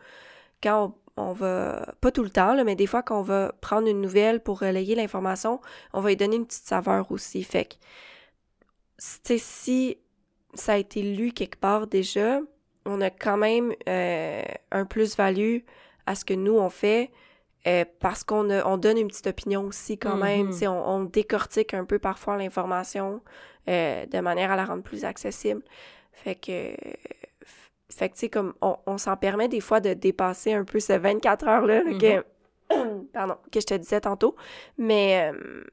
quand 0.61 0.95
on, 1.17 1.33
va, 1.33 1.93
pas 2.01 2.11
tout 2.11 2.23
le 2.23 2.29
temps, 2.29 2.53
là, 2.53 2.63
mais 2.63 2.75
des 2.75 2.87
fois 2.87 3.01
qu'on 3.03 3.21
va 3.21 3.53
prendre 3.61 3.87
une 3.87 4.01
nouvelle 4.01 4.41
pour 4.41 4.59
relayer 4.59 4.95
l'information, 4.95 5.61
on 5.93 6.01
va 6.01 6.11
y 6.11 6.15
donner 6.17 6.35
une 6.35 6.45
petite 6.45 6.65
saveur 6.67 7.11
aussi. 7.11 7.43
Fait 7.43 7.65
que, 7.65 7.75
si 8.97 9.97
ça 10.53 10.73
a 10.73 10.77
été 10.77 11.01
lu 11.01 11.31
quelque 11.31 11.57
part 11.59 11.87
déjà, 11.87 12.39
on 12.85 13.01
a 13.01 13.09
quand 13.09 13.37
même 13.37 13.73
euh, 13.89 14.43
un 14.71 14.85
plus-value 14.85 15.59
à 16.05 16.15
ce 16.15 16.23
que 16.25 16.33
nous, 16.33 16.57
on 16.57 16.69
fait. 16.69 17.11
euh, 17.67 17.83
parce 17.99 18.23
qu'on 18.23 18.51
on 18.51 18.77
donne 18.77 18.99
une 18.99 19.07
petite 19.07 19.25
opinion 19.25 19.63
aussi 19.63 19.97
quand 19.97 20.17
même, 20.17 20.49
Mhm. 20.51 20.67
on, 20.67 20.87
on 20.97 21.03
décortique 21.05 21.73
un 21.73 21.83
peu 21.83 21.97
parfois 21.97 22.37
l'information 22.37 23.21
euh, 23.67 24.05
de 24.05 24.19
manière 24.19 24.51
à 24.51 24.55
la 24.55 24.65
rendre 24.65 24.83
plus 24.83 25.03
accessible. 25.03 25.63
Fait 26.11 26.35
que, 26.35 26.75
fait 27.89 28.09
que, 28.09 28.13
tu 28.15 28.19
sais, 28.21 28.29
comme, 28.29 28.53
on, 28.61 28.77
on 28.85 28.97
s'en 28.97 29.15
permet 29.17 29.47
des 29.47 29.61
fois 29.61 29.79
de 29.79 29.93
dépasser 29.93 30.53
un 30.53 30.63
peu 30.65 30.79
ce 30.79 30.93
24 30.93 31.47
heures-là, 31.47 31.83
là, 31.83 31.97
que, 31.97 33.05
pardon, 33.13 33.37
que 33.51 33.59
je 33.59 33.65
te 33.65 33.73
disais 33.75 34.01
tantôt. 34.01 34.35
Mais, 34.77 35.31
euh, 35.31 35.63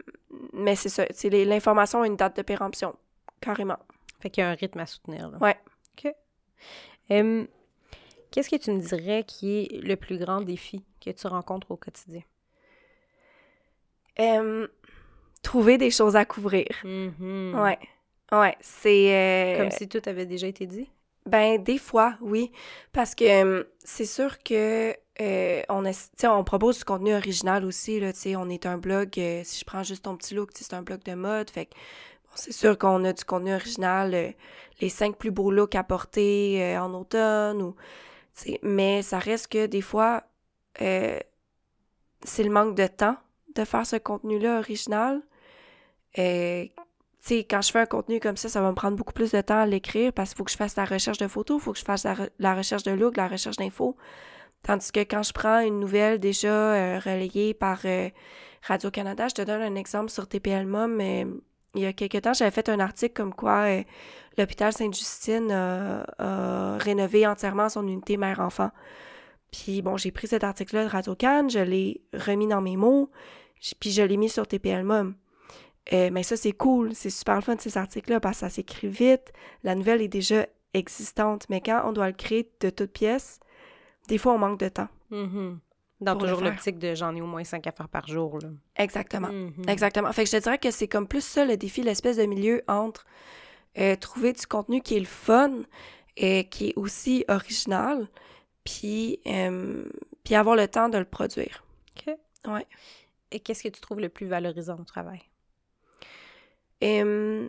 mais 0.53 0.77
c'est 0.77 0.88
ça, 0.88 1.05
l'information 1.25 2.03
a 2.03 2.07
une 2.07 2.16
date 2.16 2.37
de 2.37 2.42
péremption, 2.42 2.94
carrément. 3.40 3.79
Fait 4.20 4.31
qu'il 4.31 4.42
y 4.42 4.46
a 4.46 4.51
un 4.51 4.55
rythme 4.55 4.81
à 4.81 4.87
soutenir. 4.87 5.31
Là. 5.31 5.38
Ouais. 5.40 5.57
OK. 6.05 6.12
Qu'est-ce 8.31 8.48
que 8.48 8.57
tu 8.57 8.70
me 8.70 8.81
dirais 8.81 9.25
qui 9.27 9.59
est 9.64 9.83
le 9.83 9.96
plus 9.96 10.18
grand 10.18 10.40
défi 10.40 10.85
que 11.05 11.11
tu 11.11 11.27
rencontres 11.27 11.70
au 11.70 11.77
quotidien? 11.77 12.22
Trouver 15.42 15.77
des 15.77 15.90
choses 15.90 16.14
à 16.16 16.25
couvrir. 16.25 16.68
Mhm. 16.85 17.55
Ouais. 17.61 17.79
Ouais, 18.31 18.57
c'est... 18.61 19.12
euh, 19.12 19.59
Comme 19.59 19.70
si 19.70 19.88
tout 19.88 20.01
avait 20.07 20.25
déjà 20.25 20.46
été 20.46 20.66
dit? 20.66 20.88
Ben, 21.27 21.63
des 21.63 21.79
fois, 21.79 22.17
oui. 22.21 22.51
Parce 22.93 23.15
que 23.15 23.69
c'est 23.85 24.07
sûr 24.07 24.43
que 24.43 24.95
euh, 25.21 25.63
on, 25.69 25.85
est, 25.85 26.25
on 26.25 26.43
propose 26.43 26.79
du 26.79 26.85
contenu 26.85 27.15
original 27.15 27.65
aussi. 27.65 28.01
Là, 28.01 28.13
tu 28.13 28.21
sais, 28.21 28.37
on 28.37 28.49
est 28.49 28.67
un 28.67 28.79
blog, 28.79 29.11
euh, 29.19 29.43
si 29.45 29.61
je 29.61 29.65
prends 29.65 29.83
juste 29.83 30.05
ton 30.05 30.17
petit 30.17 30.35
look, 30.35 30.51
c'est 30.55 30.75
un 30.75 30.83
blog 30.83 31.03
de 31.05 31.15
mode. 31.15 31.51
Fait 31.51 31.67
que 31.67 31.75
bon, 31.75 32.33
c'est 32.35 32.53
sûr 32.53 32.77
qu'on 32.79 33.05
a 33.05 33.13
du 33.13 33.25
contenu 33.25 33.55
original, 33.55 34.15
euh, 34.15 34.31
les 34.81 34.89
cinq 34.89 35.17
plus 35.17 35.31
beaux 35.31 35.51
looks 35.51 35.75
à 35.75 35.85
porter 35.85 36.77
en 36.79 36.93
automne. 36.95 37.63
Ou, 37.63 37.77
mais 38.63 39.03
ça 39.03 39.19
reste 39.19 39.49
que 39.49 39.67
des 39.67 39.83
fois, 39.83 40.25
c'est 40.79 41.25
le 42.39 42.51
manque 42.51 42.75
de 42.75 42.87
temps 42.87 43.17
de 43.55 43.65
faire 43.65 43.87
ce 43.87 43.97
contenu-là 43.97 44.59
original. 44.59 45.23
Tu 47.23 47.29
sais, 47.29 47.45
quand 47.45 47.63
je 47.63 47.71
fais 47.71 47.79
un 47.79 47.87
contenu 47.87 48.19
comme 48.19 48.37
ça, 48.37 48.49
ça 48.49 48.61
va 48.61 48.71
me 48.71 48.75
prendre 48.75 48.97
beaucoup 48.97 49.13
plus 49.13 49.31
de 49.31 49.41
temps 49.41 49.61
à 49.61 49.67
l'écrire 49.67 50.13
parce 50.13 50.31
qu'il 50.31 50.39
faut 50.39 50.45
que 50.45 50.51
je 50.51 50.57
fasse 50.57 50.75
la 50.75 50.85
recherche 50.85 51.19
de 51.19 51.29
photos, 51.29 51.61
il 51.61 51.65
faut 51.65 51.73
que 51.73 51.79
je 51.79 51.85
fasse 51.85 52.03
la, 52.03 52.15
re- 52.15 52.31
la 52.41 52.55
recherche 52.57 52.83
de 52.83 52.91
look, 52.91 53.17
la 53.17 53.29
recherche 53.29 53.57
d'infos. 53.57 53.97
Tandis 54.63 54.91
que 54.91 55.01
quand 55.01 55.23
je 55.23 55.33
prends 55.33 55.61
une 55.61 55.79
nouvelle 55.79 56.19
déjà 56.19 56.49
euh, 56.49 56.99
relayée 56.99 57.55
par 57.55 57.81
euh, 57.85 58.09
Radio-Canada, 58.67 59.29
je 59.29 59.35
te 59.35 59.43
donne 59.43 59.63
un 59.63 59.75
exemple 59.77 60.11
sur 60.11 60.29
TPL 60.29 60.67
Mom. 60.67 61.01
il 61.01 61.81
y 61.81 61.87
a 61.87 61.93
quelques 61.93 62.23
temps, 62.23 62.33
j'avais 62.33 62.51
fait 62.51 62.69
un 62.69 62.81
article 62.81 63.13
comme 63.15 63.35
quoi 63.35 63.67
euh, 63.69 63.83
l'hôpital 64.37 64.73
Sainte-Justine 64.73 65.51
a, 65.53 66.77
rénové 66.79 67.27
entièrement 67.27 67.69
son 67.69 67.87
unité 67.87 68.17
mère-enfant. 68.17 68.71
Puis 69.53 69.83
bon, 69.83 69.97
j'ai 69.97 70.11
pris 70.11 70.27
cet 70.27 70.45
article-là 70.45 70.85
de 70.85 70.91
Radio-Can, 70.91 71.49
je 71.49 71.59
l'ai 71.61 72.01
remis 72.15 72.49
dans 72.49 72.61
mes 72.61 72.77
mots, 72.77 73.11
puis 73.79 73.91
je 73.91 74.03
l'ai 74.03 74.17
mis 74.17 74.29
sur 74.29 74.47
TPL 74.47 74.83
Mom. 74.83 75.15
Euh, 75.92 76.11
mais 76.12 76.23
ça, 76.23 76.37
c'est 76.37 76.53
cool. 76.53 76.95
C'est 76.95 77.11
super 77.11 77.37
le 77.37 77.40
fun, 77.42 77.57
ces 77.59 77.77
articles-là, 77.77 78.21
parce 78.21 78.37
que 78.37 78.40
ça 78.40 78.51
s'écrit 78.51 78.88
vite. 78.88 79.33
La 79.64 79.75
nouvelle 79.75 80.01
est 80.01 80.09
déjà 80.09 80.47
existante. 80.75 81.47
Mais 81.49 81.61
quand 81.61 81.83
on 81.85 81.92
doit 81.92 82.07
le 82.07 82.12
créer 82.12 82.51
de 82.61 82.71
toutes 82.71 82.92
pièces, 82.92 83.40
des 84.09 84.18
fois, 84.18 84.35
on 84.35 84.38
manque 84.38 84.61
de 84.61 84.68
temps. 84.68 84.88
Mhm. 85.11 85.59
Dans 86.01 86.16
toujours 86.16 86.40
l'optique 86.40 86.81
de 86.81 86.97
j'en 86.97 87.14
ai 87.14 87.21
au 87.21 87.27
moins 87.27 87.45
cinq 87.45 87.66
à 87.68 87.73
faire 87.73 87.88
par 87.88 88.09
jour. 88.09 88.38
Là. 88.40 88.49
Exactement. 88.77 89.29
Mhm. 89.29 89.68
Exactement. 89.68 90.12
Fait 90.12 90.25
que 90.25 90.31
je 90.31 90.37
te 90.37 90.42
dirais 90.42 90.59
que 90.59 90.73
c'est 90.73 90.88
comme 90.88 91.07
plus 91.07 91.25
ça 91.25 91.45
le 91.45 91.57
défi, 91.57 91.83
l'espèce 91.83 92.16
de 92.16 92.25
milieu 92.25 92.62
entre 92.66 93.07
euh, 93.79 93.95
trouver 93.95 94.33
du 94.33 94.45
contenu 94.47 94.81
qui 94.81 94.97
est 94.97 95.01
le 95.01 95.07
fun 95.07 95.62
et 96.16 96.49
qui 96.49 96.71
est 96.71 96.73
aussi 96.77 97.25
original, 97.29 98.09
puis, 98.64 99.21
euh, 99.27 99.85
puis 100.25 100.35
avoir 100.35 100.57
le 100.57 100.66
temps 100.66 100.88
de 100.88 100.99
le 100.99 101.05
produire. 101.05 101.64
OK. 101.97 102.14
Ouais. 102.49 102.66
Et 103.31 103.40
qu'est-ce 103.40 103.62
que 103.62 103.68
tu 103.68 103.81
trouves 103.81 104.01
le 104.01 104.09
plus 104.09 104.27
valorisant 104.27 104.77
au 104.79 104.85
travail? 104.85 105.23
Euh, 106.83 107.49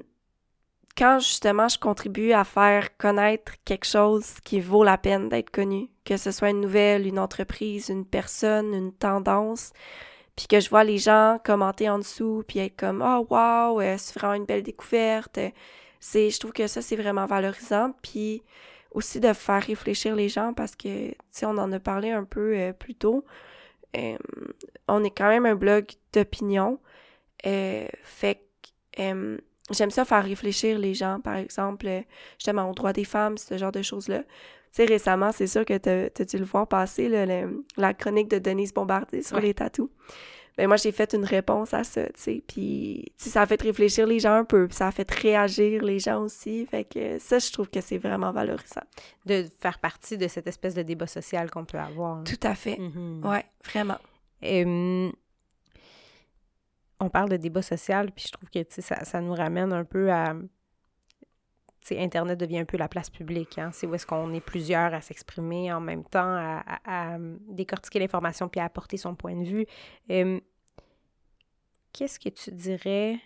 quand 0.96 1.20
justement 1.20 1.68
je 1.68 1.80
contribue 1.80 2.34
à 2.34 2.44
faire 2.44 2.98
connaître 2.98 3.54
quelque 3.66 3.86
chose 3.86 4.36
qui 4.44 4.60
vaut 4.62 4.84
la 4.84 4.98
peine 4.98 5.30
d'être 5.30 5.50
connu, 5.50 5.90
que 6.06 6.18
ce 6.18 6.32
soit 6.32 6.52
une 6.52 6.62
nouvelle, 6.62 7.08
une 7.08 7.20
entreprise, 7.20 7.90
une 7.90 8.06
personne, 8.06 8.74
une 8.74 8.94
tendance, 8.94 9.74
puis 10.36 10.48
que 10.48 10.60
je 10.60 10.70
vois 10.70 10.84
les 10.84 10.98
gens 11.00 11.40
commenter 11.44 11.90
en 11.90 12.00
dessous, 12.00 12.44
puis 12.48 12.60
être 12.60 12.76
comme 12.76 13.02
«Oh, 13.06 13.26
wow, 13.30 13.82
euh, 13.82 13.96
c'est 13.98 14.20
vraiment 14.20 14.34
une 14.36 14.46
belle 14.46 14.64
découverte. 14.64 15.38
Euh, 15.38 15.50
C'est, 16.00 16.30
je 16.30 16.40
trouve 16.40 16.54
que 16.54 16.68
ça, 16.68 16.82
c'est 16.82 16.98
vraiment 16.98 17.26
valorisant. 17.26 17.94
Puis 18.02 18.44
aussi 18.92 19.20
de 19.20 19.34
faire 19.34 19.64
réfléchir 19.64 20.16
les 20.16 20.30
gens 20.30 20.54
parce 20.54 20.76
que, 20.76 21.10
tu 21.10 21.16
sais, 21.32 21.46
on 21.46 21.58
en 21.58 21.72
a 21.72 21.80
parlé 21.80 22.12
un 22.12 22.26
peu 22.26 22.58
euh, 22.58 22.74
plus 22.74 22.96
tôt. 22.96 23.24
Euh, 23.96 24.18
on 24.88 25.04
est 25.04 25.12
quand 25.16 25.30
même 25.30 25.46
un 25.46 25.56
blog 25.56 25.86
d'opinion. 26.12 26.80
Fait 27.44 28.43
j'aime 28.98 29.92
ça 29.92 30.06
faire 30.06 30.24
réfléchir 30.24 30.78
les 30.80 30.94
gens, 30.94 31.20
par 31.20 31.36
exemple, 31.36 31.88
justement, 32.38 32.70
au 32.70 32.74
droit 32.74 32.94
des 32.94 33.06
femmes, 33.06 33.38
ce 33.38 33.58
genre 33.58 33.72
de 33.72 33.82
choses-là. 33.82 34.20
Tu 34.20 34.78
sais, 34.78 34.86
récemment, 34.86 35.32
c'est 35.32 35.48
sûr 35.48 35.66
que 35.66 35.78
tu 35.78 35.90
as, 35.90 36.26
dû 36.26 36.38
le 36.38 36.46
voir 36.46 36.68
passer, 36.68 37.08
la 37.78 37.94
chronique 37.94 38.30
de 38.30 38.40
Denise 38.40 38.74
Bombardier 38.74 39.22
sur 39.22 39.40
les 39.40 39.54
tatous 39.54 39.90
ben 40.58 40.68
moi 40.68 40.78
j'ai 40.78 40.92
fait 40.92 41.14
une 41.14 41.26
réponse 41.26 41.74
à 41.74 41.84
ça, 41.84 42.06
tu 42.06 42.12
sais, 42.16 42.44
puis 42.48 43.12
ça 43.18 43.42
a 43.42 43.46
fait 43.46 43.62
réfléchir 43.62 44.06
les 44.06 44.20
gens 44.20 44.34
un 44.34 44.46
peu, 44.46 44.68
puis 44.68 44.78
ça 44.78 44.88
a 44.88 44.92
fait 44.92 45.10
réagir 45.10 45.84
les 45.84 46.00
gens 46.00 46.22
aussi, 46.22 46.66
fait 46.66 46.84
que 46.84 47.18
ça 47.20 47.40
je 47.40 47.52
trouve 47.52 47.70
que 47.70 47.82
c'est 47.82 47.98
vraiment 47.98 48.32
valorisant. 48.32 48.84
De 49.26 49.46
faire 49.60 49.80
partie 49.80 50.18
de 50.18 50.28
cette 50.28 50.48
espèce 50.48 50.76
de 50.76 50.84
débat 50.84 51.08
social 51.08 51.50
qu'on 51.50 51.66
peut 51.66 51.80
avoir. 51.80 52.24
Tout 52.24 52.40
à 52.44 52.54
fait, 52.54 52.76
mm-hmm. 52.76 53.28
ouais, 53.28 53.46
vraiment. 53.66 53.98
On 57.04 57.10
parle 57.10 57.30
de 57.30 57.38
débat 57.38 57.62
social, 57.62 58.12
puis 58.12 58.26
je 58.28 58.32
trouve 58.32 58.50
que 58.50 58.60
ça, 58.70 59.22
nous 59.22 59.34
ramène 59.34 59.74
un 59.74 59.84
peu 59.84 60.12
à 60.12 60.36
Internet 61.92 62.40
devient 62.40 62.60
un 62.60 62.66
peu 62.66 62.78
la 62.78 62.88
place 62.88 63.10
publique. 63.10 63.58
Hein? 63.58 63.72
C'est 63.74 63.88
où 63.88 63.94
est-ce 63.94 64.06
qu'on 64.06 64.34
est 64.34 64.42
plusieurs 64.42 64.94
à 64.94 65.02
s'exprimer 65.02 65.74
en 65.74 65.82
même 65.82 66.04
temps, 66.06 66.62
à, 66.86 67.18
décortiquer 67.50 68.00
l'information 68.00 68.48
puis 68.48 68.62
à 68.62 68.66
apporter 68.66 68.98
son 68.98 69.16
point 69.16 69.36
de 69.36 69.44
vue. 69.44 69.68
Qu'est-ce 71.92 72.20
que 72.20 72.30
tu 72.30 72.52
dirais, 72.52 73.20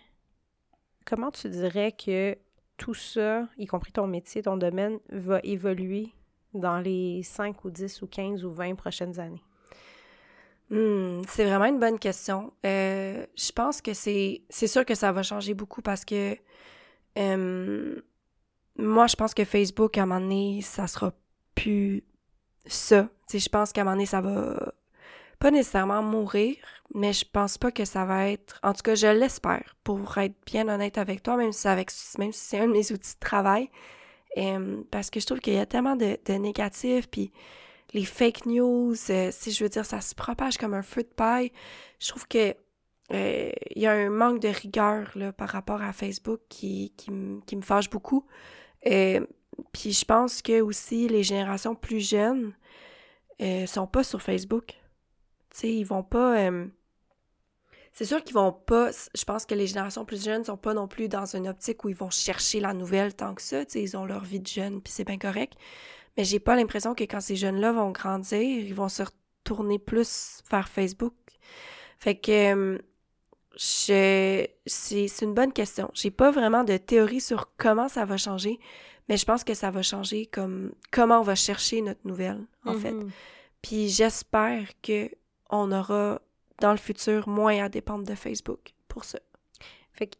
comment 1.06 1.30
tu 1.30 1.48
dirais 1.48 1.92
que 1.92 2.36
tout 2.76 2.94
ça, 2.94 3.48
y 3.56 3.66
compris 3.66 3.92
ton 3.92 4.06
métier, 4.06 4.42
ton 4.42 4.56
domaine, 4.56 4.98
va 5.08 5.40
évoluer 5.42 6.12
dans 6.52 6.78
les 6.78 7.22
5 7.22 7.64
ou 7.64 7.70
10 7.70 8.02
ou 8.02 8.06
15 8.06 8.44
ou 8.44 8.50
20 8.50 8.74
prochaines 8.74 9.18
années? 9.18 9.42
Hmm, 10.70 11.22
c'est 11.28 11.44
vraiment 11.44 11.64
une 11.64 11.78
bonne 11.78 11.98
question. 11.98 12.52
Euh, 12.66 13.24
je 13.36 13.52
pense 13.52 13.80
que 13.80 13.94
c'est, 13.94 14.42
c'est 14.50 14.66
sûr 14.66 14.84
que 14.84 14.94
ça 14.94 15.12
va 15.12 15.22
changer 15.22 15.54
beaucoup 15.54 15.82
parce 15.82 16.04
que 16.04 16.36
moi, 18.78 19.06
je 19.08 19.16
pense 19.16 19.34
que 19.34 19.44
Facebook, 19.44 19.98
à 19.98 20.02
un 20.02 20.06
moment 20.06 20.20
donné, 20.20 20.60
ça 20.62 20.86
sera 20.86 21.12
plus 21.54 22.04
ça. 22.66 23.08
sais, 23.26 23.38
je 23.40 23.48
pense 23.48 23.72
qu'à 23.72 23.80
un 23.80 23.84
moment 23.84 23.96
donné, 23.96 24.06
ça 24.06 24.20
va 24.20 24.72
pas 25.40 25.50
nécessairement 25.50 26.02
mourir, 26.02 26.56
mais 26.94 27.12
je 27.12 27.24
pense 27.24 27.58
pas 27.58 27.70
que 27.72 27.84
ça 27.84 28.04
va 28.04 28.28
être. 28.28 28.58
En 28.62 28.72
tout 28.72 28.82
cas, 28.82 28.94
je 28.94 29.06
l'espère, 29.06 29.76
pour 29.84 30.18
être 30.18 30.34
bien 30.46 30.68
honnête 30.68 30.98
avec 30.98 31.22
toi, 31.22 31.36
même 31.36 31.52
si 31.52 31.66
avec 31.68 31.90
même 32.18 32.32
si 32.32 32.40
c'est 32.44 32.58
un 32.60 32.66
de 32.66 32.72
mes 32.72 32.92
outils 32.92 33.14
de 33.14 33.20
travail. 33.20 33.70
parce 34.90 35.10
que 35.10 35.20
je 35.20 35.26
trouve 35.26 35.40
qu'il 35.40 35.54
y 35.54 35.58
a 35.58 35.66
tellement 35.66 35.96
de, 35.96 36.18
de 36.24 36.32
négatifs, 36.34 37.08
puis 37.10 37.32
les 37.94 38.04
fake 38.04 38.46
news, 38.46 38.94
euh, 39.10 39.30
si 39.32 39.50
je 39.50 39.64
veux 39.64 39.70
dire, 39.70 39.86
ça 39.86 40.00
se 40.00 40.14
propage 40.14 40.58
comme 40.58 40.74
un 40.74 40.82
feu 40.82 41.02
de 41.02 41.08
paille. 41.08 41.52
Je 42.00 42.08
trouve 42.08 42.26
que 42.28 42.54
euh, 43.12 43.50
il 43.74 43.82
y 43.82 43.86
a 43.86 43.92
un 43.92 44.10
manque 44.10 44.40
de 44.40 44.48
rigueur 44.48 45.16
par 45.36 45.48
rapport 45.48 45.80
à 45.80 45.92
Facebook 45.92 46.40
qui 46.48 46.92
me 47.10 47.62
fâche 47.62 47.88
beaucoup. 47.88 48.26
Euh, 48.86 49.26
puis 49.72 49.92
je 49.92 50.04
pense 50.04 50.42
que 50.42 50.60
aussi 50.60 51.08
les 51.08 51.22
générations 51.22 51.74
plus 51.74 52.00
jeunes 52.00 52.52
euh, 53.40 53.66
sont 53.66 53.86
pas 53.86 54.04
sur 54.04 54.22
Facebook. 54.22 54.66
Tu 55.50 55.60
sais, 55.60 55.74
ils 55.74 55.84
vont 55.84 56.02
pas. 56.02 56.38
Euh, 56.38 56.66
c'est 57.92 58.04
sûr 58.04 58.22
qu'ils 58.22 58.34
vont 58.34 58.52
pas. 58.52 58.90
Je 59.14 59.24
pense 59.24 59.46
que 59.46 59.54
les 59.54 59.66
générations 59.66 60.04
plus 60.04 60.24
jeunes 60.24 60.44
sont 60.44 60.56
pas 60.56 60.74
non 60.74 60.86
plus 60.86 61.08
dans 61.08 61.24
une 61.36 61.48
optique 61.48 61.84
où 61.84 61.88
ils 61.88 61.96
vont 61.96 62.10
chercher 62.10 62.60
la 62.60 62.74
nouvelle 62.74 63.14
tant 63.14 63.34
que 63.34 63.42
ça. 63.42 63.64
Tu 63.64 63.72
sais, 63.72 63.82
ils 63.82 63.96
ont 63.96 64.06
leur 64.06 64.24
vie 64.24 64.40
de 64.40 64.46
jeune, 64.46 64.80
puis 64.80 64.92
c'est 64.92 65.04
bien 65.04 65.18
correct. 65.18 65.54
Mais 66.18 66.24
j'ai 66.24 66.40
pas 66.40 66.56
l'impression 66.56 66.94
que 66.96 67.04
quand 67.04 67.20
ces 67.20 67.36
jeunes-là 67.36 67.70
vont 67.72 67.92
grandir, 67.92 68.40
ils 68.42 68.74
vont 68.74 68.88
se 68.88 69.04
retourner 69.04 69.78
plus 69.78 70.42
vers 70.50 70.68
Facebook. 70.68 71.14
Fait 72.00 72.16
que 72.16 72.82
c'est 73.56 74.52
une 75.22 75.32
bonne 75.32 75.52
question. 75.52 75.90
J'ai 75.94 76.10
pas 76.10 76.32
vraiment 76.32 76.64
de 76.64 76.76
théorie 76.76 77.20
sur 77.20 77.54
comment 77.56 77.88
ça 77.88 78.04
va 78.04 78.16
changer, 78.16 78.58
mais 79.08 79.16
je 79.16 79.24
pense 79.24 79.44
que 79.44 79.54
ça 79.54 79.70
va 79.70 79.82
changer 79.82 80.26
comme 80.26 80.72
comment 80.90 81.20
on 81.20 81.22
va 81.22 81.36
chercher 81.36 81.82
notre 81.82 82.04
nouvelle, 82.04 82.44
en 82.64 82.74
fait. 82.74 82.92
Mm-hmm. 82.92 83.10
Puis 83.62 83.88
j'espère 83.88 84.66
que 84.82 85.10
on 85.50 85.70
aura 85.70 86.20
dans 86.60 86.72
le 86.72 86.78
futur 86.78 87.28
moins 87.28 87.62
à 87.64 87.68
dépendre 87.68 88.04
de 88.04 88.14
Facebook 88.16 88.74
pour 88.88 89.04
ça. 89.04 89.20
Fait 89.92 90.08
que 90.08 90.16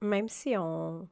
même 0.00 0.28
si 0.28 0.56
on 0.56 1.08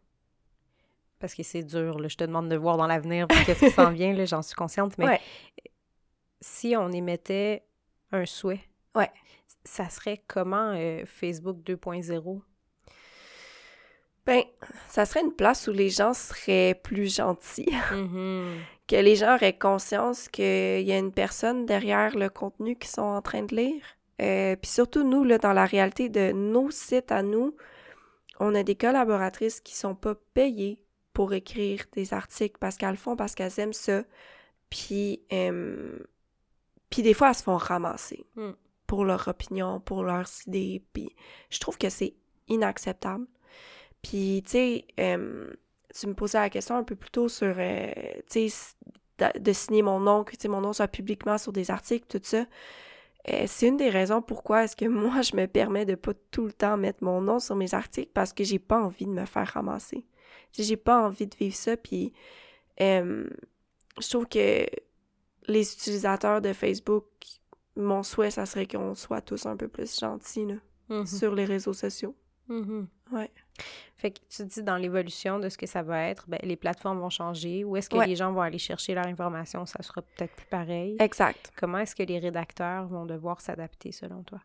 parce 1.18 1.35
que 1.35 1.42
c'est 1.42 1.62
dur, 1.62 1.98
là, 1.98 2.09
je 2.09 2.16
te 2.16 2.24
demande 2.24 2.48
de 2.48 2.57
voir 2.57 2.76
dans 2.76 2.87
l'avenir 2.87 3.26
qu'est-ce 3.46 3.66
qui 3.66 3.70
s'en 3.70 3.90
vient, 3.92 4.24
j'en 4.24 4.42
suis 4.42 4.54
consciente, 4.54 4.96
mais 4.98 5.20
si 6.40 6.74
on 6.76 6.90
émettait 6.90 7.64
un 8.12 8.26
souhait 8.26 8.61
Ouais. 8.94 9.11
Ça 9.64 9.88
serait 9.88 10.22
comment 10.26 10.72
euh, 10.74 11.04
Facebook 11.04 11.59
2.0? 11.64 12.40
Ben, 14.26 14.42
ça 14.88 15.07
serait 15.07 15.22
une 15.22 15.33
place 15.33 15.68
où 15.68 15.72
les 15.72 15.88
gens 15.88 16.12
seraient 16.12 16.78
plus 16.83 17.14
gentils. 17.14 17.70
Mm-hmm. 17.92 18.59
que 18.87 18.96
les 18.96 19.16
gens 19.16 19.35
auraient 19.35 19.57
conscience 19.57 20.28
qu'il 20.28 20.83
y 20.83 20.92
a 20.92 20.98
une 20.98 21.12
personne 21.12 21.66
derrière 21.66 22.16
le 22.16 22.28
contenu 22.28 22.76
qu'ils 22.76 22.90
sont 22.90 23.02
en 23.02 23.22
train 23.22 23.42
de 23.42 23.54
lire. 23.54 23.83
Euh, 24.20 24.57
puis 24.57 24.70
surtout, 24.70 25.04
nous, 25.04 25.24
là, 25.24 25.38
dans 25.38 25.52
la 25.52 25.64
réalité 25.64 26.09
de 26.09 26.33
nos 26.33 26.70
sites 26.70 27.12
à 27.12 27.22
nous, 27.22 27.54
on 28.40 28.54
a 28.54 28.62
des 28.62 28.74
collaboratrices 28.74 29.61
qui 29.61 29.76
sont 29.76 29.94
pas 29.94 30.14
payées 30.35 30.83
pour 31.18 31.33
écrire 31.33 31.85
des 31.94 32.14
articles 32.14 32.59
parce 32.61 32.76
qu'elles 32.76 32.90
le 32.90 32.96
font 32.96 33.16
parce 33.16 33.35
qu'elles 33.35 33.59
aiment 33.59 33.72
ça. 33.72 34.04
Puis, 34.70 35.20
euh, 35.33 35.98
puis 36.90 37.02
des 37.02 37.12
fois, 37.12 37.31
elles 37.31 37.35
se 37.35 37.42
font 37.42 37.57
ramasser. 37.57 38.24
Mm 38.37 38.52
pour 38.88 39.04
leur 39.04 39.28
opinion, 39.28 39.81
pour 39.81 40.02
leurs 40.02 40.28
idées. 40.46 40.83
Puis 40.92 41.14
je 41.50 41.61
trouve 41.61 41.78
que 41.78 41.90
c'est 41.90 42.14
inacceptable. 42.48 43.26
Puis, 44.02 44.42
tu 44.46 44.52
sais, 44.52 44.87
tu 44.96 46.07
me 46.07 46.14
posais 46.14 46.38
la 46.38 46.48
question 46.50 46.74
un 46.74 46.85
peu 46.85 46.96
plus 46.96 47.11
tôt 47.11 47.28
sur, 47.28 47.54
euh, 47.59 47.92
tu 48.31 48.48
sais, 48.48 48.74
de, 49.38 49.52
signer 49.52 49.83
mon 49.83 50.00
nom, 50.00 50.24
que 50.24 50.48
mon 50.48 50.62
nom 50.62 50.72
soit 50.72 50.88
publiquement 50.88 51.38
sur 51.38 51.52
des 51.52 51.70
articles, 51.70 52.07
tout 52.09 52.24
ça. 52.24 52.46
Euh, 53.28 53.44
c'est 53.46 53.68
une 53.68 53.76
des 53.76 53.90
raisons 53.90 54.22
pourquoi 54.22 54.64
est-ce 54.64 54.74
que 54.74 54.85
moi, 54.88 55.20
je 55.20 55.37
me 55.37 55.46
permets 55.46 55.85
de 55.85 55.94
pas 55.94 56.14
tout 56.31 56.46
le 56.46 56.52
temps 56.52 56.76
mettre 56.78 57.04
mon 57.04 57.20
nom 57.20 57.38
sur 57.38 57.57
mes 57.57 57.74
articles 57.74 58.11
parce 58.14 58.33
que 58.33 58.42
j'ai 58.42 58.59
pas 58.59 58.81
envie 58.81 59.07
de 59.07 59.12
me 59.12 59.26
faire 59.26 59.48
ramasser. 59.48 60.07
J'ai 60.52 60.76
pas 60.76 61.06
envie 61.06 61.26
de 61.26 61.37
vivre 61.37 61.54
ça, 61.54 61.76
puis 61.76 62.12
je 62.78 64.08
trouve 64.08 64.26
que 64.26 64.66
les 65.46 65.72
utilisateurs 65.72 66.40
de 66.40 66.52
Facebook 66.52 67.04
mon 67.76 68.02
souhait, 68.02 68.30
ça 68.30 68.44
serait 68.44 68.66
qu'on 68.66 68.94
soit 68.94 69.20
tous 69.20 69.46
un 69.46 69.56
peu 69.56 69.68
plus 69.68 69.98
gentils 69.98 70.46
là, 70.46 70.54
mm-hmm. 70.90 71.18
sur 71.18 71.34
les 71.34 71.44
réseaux 71.44 71.72
sociaux. 71.72 72.14
Mm-hmm. 72.48 72.87
Ouais. 73.12 73.30
Fait 73.96 74.11
que 74.11 74.18
tu 74.28 74.44
dis 74.44 74.62
dans 74.62 74.76
l'évolution 74.76 75.38
de 75.38 75.48
ce 75.48 75.56
que 75.56 75.66
ça 75.66 75.82
va 75.82 76.04
être, 76.04 76.28
ben, 76.28 76.38
les 76.42 76.56
plateformes 76.56 76.98
vont 76.98 77.11
changer. 77.11 77.64
Où 77.64 77.76
est-ce 77.76 77.88
que 77.88 78.04
les 78.04 78.16
gens 78.16 78.32
vont 78.32 78.40
aller 78.40 78.58
chercher 78.58 78.94
leur 78.94 79.06
information? 79.06 79.64
Ça 79.66 79.82
sera 79.82 80.02
peut-être 80.02 80.34
plus 80.34 80.46
pareil. 80.46 80.96
Exact. 80.98 81.52
Comment 81.56 81.78
est-ce 81.78 81.94
que 81.94 82.02
les 82.02 82.18
rédacteurs 82.18 82.87
vont 82.87 83.06
devoir 83.06 83.40
s'adapter 83.40 83.92
selon 83.92 84.22
toi? 84.22 84.40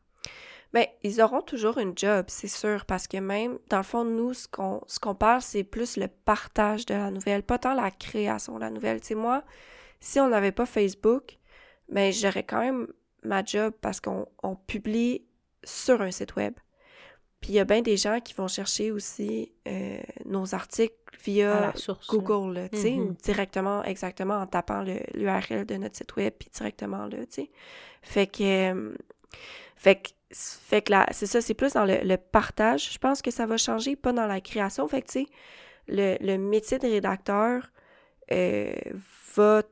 Bien, 0.74 0.86
ils 1.04 1.22
auront 1.22 1.42
toujours 1.42 1.78
une 1.78 1.96
job, 1.96 2.26
c'est 2.30 2.48
sûr, 2.48 2.86
parce 2.86 3.08
que 3.08 3.18
même, 3.18 3.60
dans 3.70 3.78
le 3.78 3.84
fond, 3.84 4.04
nous, 4.04 4.34
ce 4.34 4.48
qu'on 4.48 4.82
ce 4.88 5.00
qu'on 5.00 5.14
parle, 5.14 5.42
c'est 5.42 5.64
plus 5.64 5.98
le 5.98 6.08
partage 6.08 6.88
de 6.88 6.96
la 6.96 7.12
nouvelle, 7.12 7.44
pas 7.44 7.60
tant 7.60 7.76
la 7.76 7.92
création 7.92 8.56
de 8.56 8.62
la 8.62 8.72
nouvelle. 8.72 9.00
Tu 9.00 9.08
sais, 9.08 9.16
moi, 9.16 9.44
si 10.00 10.20
on 10.20 10.30
n'avait 10.30 10.52
pas 10.52 10.66
Facebook, 10.66 11.38
mais 11.90 12.10
ben, 12.10 12.14
j'aurais 12.14 12.44
quand 12.44 12.60
même 12.60 12.88
ma 13.24 13.44
job 13.44 13.74
parce 13.82 14.02
qu'on 14.02 14.28
publie 14.68 15.24
sur 15.64 16.02
un 16.02 16.12
site 16.12 16.36
web. 16.36 16.54
Puis 17.40 17.52
il 17.52 17.56
y 17.56 17.60
a 17.60 17.66
bien 17.66 17.82
des 17.82 17.98
gens 17.98 18.20
qui 18.22 18.34
vont 18.34 18.48
chercher 18.48 18.92
aussi 18.92 19.52
euh, 19.68 20.00
nos 20.26 20.56
articles 20.56 20.96
via 21.24 21.74
Google, 22.08 22.70
tu 22.72 22.80
sais, 22.80 22.92
mm-hmm. 22.92 23.22
directement, 23.22 23.84
exactement 23.84 24.36
en 24.36 24.48
tapant 24.48 24.82
l'URL 25.14 25.66
de 25.66 25.76
notre 25.76 25.98
site 25.98 26.16
web, 26.16 26.34
puis 26.40 26.50
directement 26.54 27.06
là, 27.06 27.18
tu 27.26 27.26
sais. 27.30 27.52
Fait 28.02 28.28
que, 28.28 28.72
euh, 28.72 28.96
fait 29.76 29.96
que, 29.96 30.10
fait 30.34 30.82
que 30.82 30.92
là, 30.92 31.06
c'est 31.12 31.26
ça, 31.26 31.42
c'est 31.42 31.54
plus 31.54 31.74
dans 31.74 31.86
le, 31.86 32.16
partage, 32.18 32.94
je 32.94 32.98
pense 32.98 33.22
que 33.22 33.32
ça 33.32 33.46
va 33.46 33.58
changer, 33.58 33.96
pas 33.96 34.14
dans 34.14 34.28
la 34.28 34.42
création. 34.42 34.88
Fait 34.88 35.02
que, 35.02 35.08
tu 35.08 35.20
sais, 35.24 35.26
le, 35.88 36.18
le, 36.22 36.38
métier 36.38 36.80
de 36.80 36.88
rédacteur 36.88 37.72
euh, 38.32 38.74
va 39.36 39.64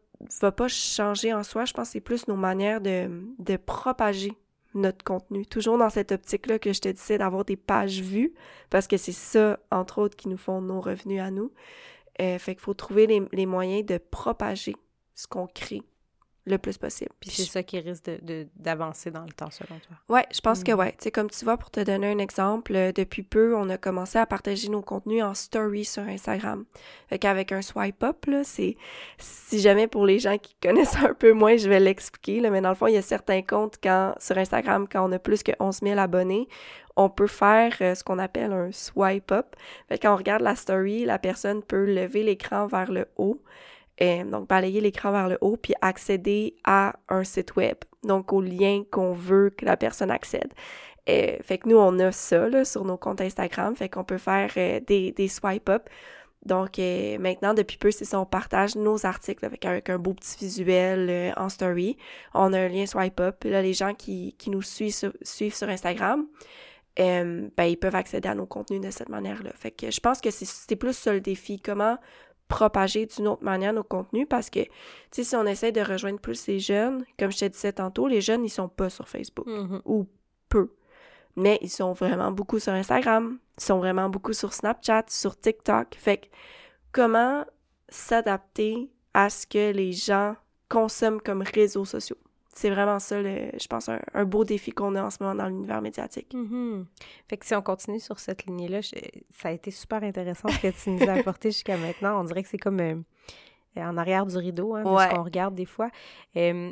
va 0.42 0.52
pas 0.52 0.68
changer 0.68 1.34
en 1.34 1.44
soi. 1.44 1.66
Je 1.66 1.74
pense 1.74 1.88
que 1.88 1.94
c'est 1.94 2.02
plus 2.02 2.28
nos 2.28 2.36
manières 2.36 2.82
de, 2.82 3.10
de 3.40 3.58
propager 3.58 4.34
notre 4.74 5.04
contenu. 5.04 5.46
Toujours 5.46 5.78
dans 5.78 5.90
cette 5.90 6.12
optique-là 6.12 6.60
que 6.60 6.74
je 6.74 6.80
te 6.80 6.90
disais 6.90 7.18
d'avoir 7.18 7.46
des 7.46 7.58
pages 7.58 8.02
vues, 8.02 8.34
parce 8.70 8.88
que 8.88 8.98
c'est 8.98 9.12
ça, 9.12 9.60
entre 9.72 10.00
autres, 10.00 10.16
qui 10.16 10.30
nous 10.30 10.38
font 10.38 10.62
nos 10.62 10.80
revenus 10.80 11.22
à 11.22 11.32
nous. 11.32 11.52
Euh, 12.22 12.38
fait 12.40 12.56
qu'il 12.56 12.64
faut 12.64 12.74
trouver 12.74 13.08
les, 13.08 13.22
les, 13.32 13.46
moyens 13.46 13.86
de 13.86 13.98
propager 13.98 14.76
ce 15.16 15.28
qu'on 15.28 15.48
crée 15.48 15.82
le 16.46 16.58
plus 16.58 16.78
possible. 16.78 17.12
Puis 17.20 17.30
c'est 17.30 17.44
ça 17.44 17.62
qui 17.62 17.80
risque 17.80 18.10
d'avancer 18.56 19.12
de, 19.12 19.16
dans 19.16 19.24
le 19.24 19.32
temps, 19.32 19.52
selon 19.52 19.80
toi. 19.80 19.96
Ouais, 20.10 20.26
je 20.34 20.40
pense 20.42 20.64
que 20.64 20.72
Mm. 20.72 20.80
ouais. 20.80 20.92
Tu 20.94 21.04
sais, 21.04 21.12
comme 21.12 21.30
tu 21.30 21.46
vois, 21.46 21.58
pour 21.58 21.70
te 21.70 21.80
donner 21.80 22.12
un 22.12 22.18
exemple, 22.18 22.76
euh, 22.76 22.92
depuis 22.92 23.22
peu, 23.22 23.56
on 23.56 23.70
a 23.70 23.78
commencé 23.78 24.18
à 24.18 24.26
partager 24.26 24.70
nos 24.70 24.82
contenus 24.82 25.24
en 25.24 25.34
story 25.36 25.86
sur 25.86 26.04
Instagram. 26.04 26.66
Fait 27.10 27.20
qu'avec 27.20 27.52
un 27.52 27.62
swipe 27.62 28.02
up, 28.04 28.26
là, 28.26 28.44
c'est, 28.44 28.76
si 29.20 29.60
jamais 29.60 29.88
pour 29.88 30.06
les 30.06 30.18
gens 30.20 30.38
qui 30.38 30.56
connaissent 30.62 30.98
un 30.98 31.14
peu 31.14 31.32
moins, 31.34 31.58
je 31.58 31.70
vais 31.70 31.80
l'expliquer, 31.80 32.40
là, 32.40 32.50
mais 32.50 32.62
dans 32.62 32.70
le 32.70 32.76
fond, 32.76 32.88
il 32.88 32.96
y 32.96 32.98
a 32.98 33.02
certains 33.04 33.42
comptes 33.44 33.78
quand, 33.82 34.16
sur 34.20 34.38
Instagram, 34.38 34.88
quand 34.92 35.08
on 35.08 35.12
a 35.12 35.20
plus 35.20 35.44
que 35.44 35.52
11 35.60 35.80
000 35.84 36.00
abonnés, 36.00 36.48
on 36.96 37.10
peut 37.10 37.28
faire 37.28 37.74
euh, 37.82 37.96
ce 37.96 38.04
qu'on 38.04 38.20
appelle 38.20 38.52
un 38.52 38.72
swipe 38.72 39.32
up. 39.32 39.56
Fait 39.88 39.98
que 39.98 40.08
quand 40.08 40.14
on 40.14 40.18
regarde 40.18 40.42
la 40.42 40.56
story, 40.56 41.06
la 41.06 41.20
personne 41.20 41.62
peut 41.64 41.86
lever 41.86 42.24
l'écran 42.24 42.68
vers 42.68 42.92
le 42.92 43.08
haut. 43.18 43.42
Euh, 44.02 44.24
donc, 44.24 44.48
balayer 44.48 44.82
l'écran 44.82 45.12
vers 45.12 45.30
le 45.30 45.38
haut, 45.42 45.58
puis 45.58 45.74
accéder 45.82 46.56
à 46.64 46.96
un 47.10 47.24
site 47.24 47.56
web, 47.56 47.78
donc 48.04 48.34
au 48.34 48.42
lien 48.42 48.84
qu'on 48.90 49.14
veut 49.14 49.52
que 49.52 49.66
la 49.66 49.78
personne 49.78 50.10
accède. 50.10 50.54
Euh, 51.10 51.38
fait 51.42 51.58
que 51.60 51.70
nous, 51.70 51.78
on 51.78 52.00
a 52.00 52.12
ça 52.12 52.48
là, 52.50 52.66
sur 52.66 52.84
nos 52.84 52.98
comptes 52.98 53.22
Instagram, 53.22 53.76
fait 53.76 53.90
qu'on 53.90 54.04
peut 54.04 54.18
faire 54.18 54.52
euh, 54.58 54.80
des, 54.80 55.12
des 55.12 55.28
swipe-up. 55.28 55.88
Donc, 56.44 56.80
maintenant, 57.20 57.54
depuis 57.54 57.78
peu, 57.78 57.92
c'est 57.92 58.04
ça, 58.06 58.20
on 58.20 58.26
partage 58.26 58.76
nos 58.76 59.06
articles 59.06 59.46
avec, 59.46 59.64
un 59.64 60.00
beau 60.00 60.16
petit 60.16 60.40
visuel 60.40 61.32
en 61.38 61.50
story. 61.50 61.98
On 62.34 62.52
a 62.54 62.62
un 62.62 62.68
lien 62.68 62.88
swipe-up. 62.88 63.44
Là, 63.44 63.62
les 63.62 63.74
gens 63.74 63.94
qui, 63.94 64.34
qui 64.40 64.50
nous 64.50 64.64
suivent 64.64 64.96
sur, 64.96 65.14
suivent 65.22 65.54
sur 65.54 65.70
Instagram, 65.70 66.26
ben, 66.98 67.52
ils 67.60 67.78
peuvent 67.78 67.94
accéder 67.96 68.28
à 68.28 68.34
nos 68.34 68.48
contenus 68.48 68.82
de 68.82 68.90
cette 68.90 69.10
manière-là. 69.10 69.52
Fait 69.54 69.70
que 69.70 69.92
je 69.92 70.00
pense 70.00 70.20
que 70.20 70.32
c'est 70.32 70.76
plus 70.76 70.98
ça 70.98 71.14
le 71.14 71.22
défi. 71.22 71.62
Comment 71.62 72.00
propager 72.52 73.06
d'une 73.06 73.28
autre 73.28 73.44
manière 73.44 73.74
nos 73.74 73.84
contenus 73.84 74.28
parce 74.30 74.50
que, 74.50 74.60
tu 74.64 74.70
sais, 75.12 75.24
si 75.24 75.36
on 75.36 75.46
essaie 75.46 75.72
de 75.72 75.82
rejoindre 75.82 76.20
plus 76.20 76.46
les 76.48 76.60
jeunes, 76.60 77.06
comme 77.18 77.32
je 77.32 77.40
te 77.40 77.46
disais 77.46 77.74
tantôt, 77.74 78.08
les 78.08 78.22
jeunes, 78.22 78.44
ils 78.46 78.50
sont 78.50 78.68
pas 78.70 78.90
sur 78.90 79.08
Facebook 79.08 79.48
Mhm. 79.48 79.82
ou 79.86 80.06
peu. 80.50 80.70
Mais 81.36 81.58
ils 81.62 81.70
sont 81.70 81.94
vraiment 81.94 82.32
beaucoup 82.32 82.60
sur 82.60 82.74
Instagram, 82.74 83.40
ils 83.58 83.64
sont 83.64 83.78
vraiment 83.80 84.10
beaucoup 84.10 84.34
sur 84.34 84.52
Snapchat, 84.54 85.06
sur 85.08 85.40
TikTok. 85.40 85.96
Fait 85.96 86.18
que 86.18 86.28
comment 86.92 87.46
s'adapter 87.88 88.90
à 89.14 89.30
ce 89.30 89.48
que 89.48 89.72
les 89.72 89.94
gens 89.94 90.36
consomment 90.70 91.22
comme 91.22 91.42
réseaux 91.42 91.86
sociaux? 91.86 92.18
C'est 92.54 92.70
vraiment 92.70 93.00
ça, 93.00 93.22
le- 93.22 93.50
je 93.60 93.68
pense, 93.68 93.88
un, 93.88 94.00
un 94.14 94.26
beau 94.26 94.44
défi 94.44 94.72
qu'on 94.72 94.96
a 94.96 95.04
en 95.04 95.10
ce 95.10 95.24
moment 95.24 95.36
dans 95.36 95.48
l'univers 95.48 95.82
médiatique. 95.82 96.34
Mhm. 96.34 96.86
Fait 97.30 97.38
que 97.38 97.46
si 97.46 97.56
on 97.56 97.62
continue 97.62 98.00
sur 98.02 98.20
cette 98.20 98.46
lignée-là, 98.46 98.82
ça 99.30 99.48
a 99.50 99.52
été 99.52 99.72
super 99.72 100.04
intéressant 100.04 100.50
ce 100.50 100.60
que 100.60 100.68
tu 100.84 100.90
nous 100.90 101.10
as 101.10 101.14
apporté 101.14 101.50
jusqu'à 101.52 101.78
maintenant. 101.78 102.20
On 102.20 102.24
dirait 102.26 102.44
que 102.44 102.50
c'est 102.50 102.58
comme 102.58 102.80
euh, 102.82 102.96
en 103.78 103.96
arrière 103.98 104.26
du 104.26 104.36
rideau, 104.38 104.76
hein, 104.76 104.84
Ouais. 104.84 105.06
ce 105.10 105.16
qu'on 105.16 105.24
regarde 105.24 105.56
des 105.56 105.66
fois. 105.66 105.90
Euh, 106.36 106.72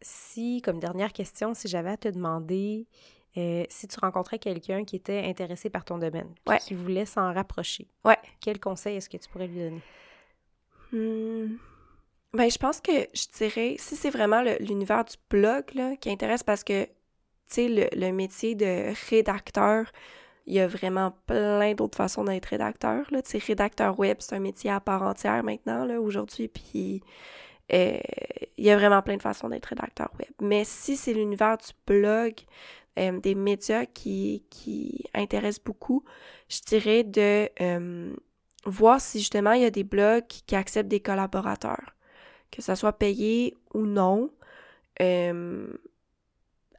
si, 0.00 0.62
comme 0.62 0.80
dernière 0.80 1.12
question, 1.12 1.54
si 1.54 1.68
j'avais 1.68 1.90
à 1.90 1.96
te 1.96 2.08
demander 2.08 2.86
euh, 3.36 3.64
si 3.68 3.86
tu 3.86 3.96
rencontrais 4.00 4.40
quelqu'un 4.40 4.84
qui 4.84 4.96
était 4.96 5.22
intéressé 5.24 5.70
par 5.70 5.84
ton 5.84 5.98
domaine, 5.98 6.34
Ouais. 6.48 6.58
qui 6.58 6.74
voulait 6.74 7.04
s'en 7.06 7.32
rapprocher, 7.32 7.86
Ouais. 8.04 8.16
quel 8.40 8.58
conseil 8.58 8.96
est-ce 8.96 9.08
que 9.08 9.16
tu 9.16 9.28
pourrais 9.28 9.46
lui 9.46 9.58
donner? 9.60 9.82
Hmm. 10.92 11.56
Ben, 12.34 12.50
je 12.50 12.58
pense 12.58 12.80
que 12.80 12.92
je 12.92 13.26
dirais, 13.38 13.76
si 13.78 13.96
c'est 13.96 14.10
vraiment 14.10 14.42
l'univers 14.60 15.04
du 15.04 15.16
blog 15.30 15.64
là, 15.74 15.96
qui 15.96 16.10
intéresse, 16.10 16.42
parce 16.42 16.62
que, 16.62 16.84
tu 16.84 16.90
sais, 17.48 17.68
le, 17.68 17.88
le 17.92 18.12
métier 18.12 18.54
de 18.54 18.92
rédacteur, 19.08 19.86
il 20.46 20.54
y 20.54 20.60
a 20.60 20.66
vraiment 20.66 21.14
plein 21.26 21.74
d'autres 21.74 21.96
façons 21.96 22.24
d'être 22.24 22.46
rédacteur. 22.46 23.06
Rédacteur 23.46 23.98
web, 23.98 24.16
c'est 24.20 24.34
un 24.34 24.40
métier 24.40 24.70
à 24.70 24.80
part 24.80 25.02
entière 25.02 25.42
maintenant, 25.44 25.86
aujourd'hui, 25.98 26.48
puis 26.48 27.02
euh, 27.72 27.98
il 28.56 28.64
y 28.64 28.70
a 28.70 28.76
vraiment 28.76 29.02
plein 29.02 29.16
de 29.16 29.22
façons 29.22 29.48
d'être 29.50 29.66
rédacteur 29.66 30.10
web. 30.18 30.30
Mais 30.40 30.64
si 30.64 30.96
c'est 30.96 31.12
l'univers 31.12 31.58
du 31.58 31.72
blog, 31.86 32.34
euh, 32.98 33.20
des 33.20 33.34
médias 33.34 33.84
qui, 33.86 34.44
qui 34.50 35.04
intéressent 35.14 35.64
beaucoup, 35.64 36.04
je 36.48 36.60
dirais 36.66 37.04
de 37.04 37.48
euh, 37.60 38.14
voir 38.64 39.00
si 39.00 39.18
justement 39.18 39.52
il 39.52 39.62
y 39.62 39.66
a 39.66 39.70
des 39.70 39.84
blogs 39.84 40.26
qui 40.26 40.56
acceptent 40.56 40.88
des 40.88 41.00
collaborateurs, 41.00 41.94
que 42.50 42.62
ça 42.62 42.76
soit 42.76 42.92
payé 42.94 43.56
ou 43.74 43.82
non. 43.86 44.30
Euh, 45.00 45.68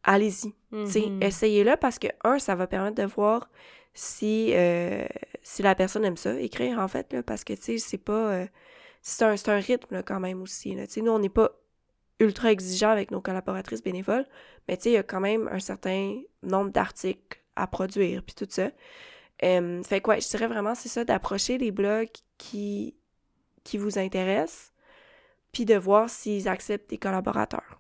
allez-y, 0.04 0.54
Mhm. 0.72 1.22
essayez-le 1.22 1.76
parce 1.78 2.00
que, 2.00 2.08
un, 2.24 2.40
ça 2.40 2.56
va 2.56 2.68
permettre 2.68 2.96
de 3.02 3.08
voir 3.08 3.50
si, 3.94 4.52
euh, 4.54 5.06
si 5.42 5.62
la 5.62 5.76
personne 5.76 6.06
aime 6.06 6.18
ça, 6.18 6.40
écrire 6.40 6.80
en 6.80 6.88
fait, 6.88 7.12
là, 7.14 7.24
parce 7.24 7.44
que, 7.44 7.54
tu 7.54 7.62
sais, 7.62 7.78
c'est 7.78 7.98
pas. 7.98 8.32
euh, 8.34 8.48
c'est 9.02 9.24
un, 9.24 9.38
c'est 9.38 9.50
un 9.50 9.60
rythme 9.60 9.96
là, 9.96 10.04
quand 10.04 10.20
même 10.20 10.42
aussi. 10.42 10.76
Là. 10.76 10.84
Nous, 10.98 11.12
on 11.12 11.20
n'est 11.20 11.30
pas 11.30 11.52
ultra 12.20 12.52
exigeant 12.52 12.90
avec 12.90 13.12
nos 13.12 13.22
collaboratrices 13.22 13.82
bénévoles, 13.82 14.26
mais 14.68 14.76
tu 14.76 14.84
sais, 14.84 14.90
il 14.92 14.94
y 14.94 14.98
a 14.98 15.04
quand 15.04 15.22
même 15.22 15.48
un 15.52 15.60
certain 15.60 16.20
nombre 16.44 16.70
d'articles 16.72 17.40
à 17.56 17.66
produire, 17.68 18.24
puis 18.24 18.36
tout 18.36 18.48
ça. 18.50 18.72
Euh, 19.44 19.82
fait 19.84 20.02
que, 20.02 20.10
ouais, 20.10 20.20
je 20.22 20.28
dirais 20.28 20.48
vraiment, 20.48 20.76
c'est 20.76 20.90
ça, 20.90 21.06
d'approcher 21.06 21.58
les 21.58 21.72
blogs 21.72 22.10
qui, 22.38 22.94
qui 23.64 23.78
vous 23.78 23.98
intéressent, 23.98 24.74
puis 25.52 25.66
de 25.66 25.76
voir 25.76 26.10
s'ils 26.10 26.48
acceptent 26.48 26.90
des 26.90 26.98
collaborateurs. 26.98 27.80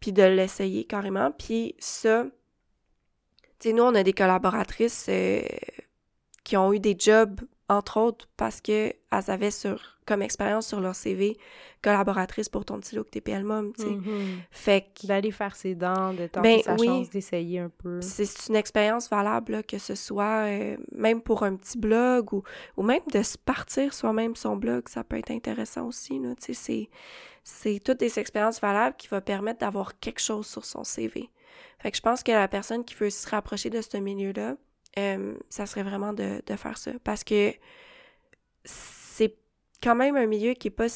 Puis 0.00 0.12
de 0.12 0.22
l'essayer 0.22 0.84
carrément. 0.84 1.30
Puis 1.32 1.74
ça, 1.78 2.24
tu 3.58 3.68
sais, 3.68 3.72
nous, 3.74 3.82
on 3.82 3.94
a 3.94 4.02
des 4.02 4.14
collaboratrices 4.14 5.06
euh, 5.08 5.42
qui 6.44 6.56
ont 6.56 6.72
eu 6.72 6.80
des 6.80 6.96
jobs, 6.98 7.40
entre 7.70 7.98
autres, 7.98 8.28
parce 8.36 8.60
que 8.60 8.92
elles 9.12 9.30
avaient 9.30 9.52
sur, 9.52 9.80
comme 10.04 10.22
expérience 10.22 10.66
sur 10.66 10.80
leur 10.80 10.94
CV 10.96 11.36
collaboratrice 11.82 12.48
pour 12.48 12.64
ton 12.64 12.80
petit 12.80 12.96
look 12.96 13.10
TPL 13.10 13.44
Mom, 13.44 13.72
tu 13.72 13.82
sais. 13.84 13.96
Fait 14.50 14.86
que 15.00 15.06
D'aller 15.06 15.30
faire 15.30 15.54
ses 15.54 15.74
dents, 15.76 16.12
de 16.12 16.26
tenter 16.26 16.56
Ben 16.56 16.62
sa 16.62 16.74
oui. 16.74 16.86
chance 16.86 17.10
d'essayer 17.10 17.60
un 17.60 17.68
peu. 17.70 18.00
c'est 18.02 18.48
une 18.48 18.56
expérience 18.56 19.08
valable, 19.08 19.52
là, 19.52 19.62
que 19.62 19.78
ce 19.78 19.94
soit 19.94 20.46
euh, 20.48 20.76
même 20.92 21.22
pour 21.22 21.44
un 21.44 21.54
petit 21.54 21.78
blog 21.78 22.32
ou, 22.34 22.42
ou 22.76 22.82
même 22.82 23.02
de 23.12 23.22
se 23.22 23.38
partir 23.38 23.94
soi-même 23.94 24.34
son 24.34 24.56
blog, 24.56 24.88
ça 24.88 25.04
peut 25.04 25.16
être 25.16 25.30
intéressant 25.30 25.86
aussi. 25.86 26.18
Là, 26.18 26.34
tu 26.34 26.52
sais, 26.52 26.54
c'est, 26.54 26.90
c'est 27.44 27.80
toutes 27.82 28.00
des 28.00 28.18
expériences 28.18 28.60
valables 28.60 28.96
qui 28.96 29.06
vont 29.08 29.20
permettre 29.20 29.60
d'avoir 29.60 29.98
quelque 30.00 30.20
chose 30.20 30.46
sur 30.46 30.64
son 30.64 30.82
CV. 30.82 31.30
Fait 31.78 31.90
que 31.92 31.96
je 31.96 32.02
pense 32.02 32.22
que 32.24 32.32
la 32.32 32.48
personne 32.48 32.84
qui 32.84 32.94
veut 32.96 33.10
se 33.10 33.28
rapprocher 33.28 33.70
de 33.70 33.80
ce 33.80 33.96
milieu-là, 33.96 34.56
euh, 34.98 35.34
ça 35.48 35.66
serait 35.66 35.82
vraiment 35.82 36.12
de, 36.12 36.42
de 36.44 36.56
faire 36.56 36.78
ça. 36.78 36.92
Parce 37.04 37.24
que 37.24 37.52
c'est 38.64 39.36
quand 39.82 39.94
même 39.94 40.16
un 40.16 40.26
milieu 40.26 40.54
qui 40.54 40.68
est 40.68 40.72
pas 40.72 40.88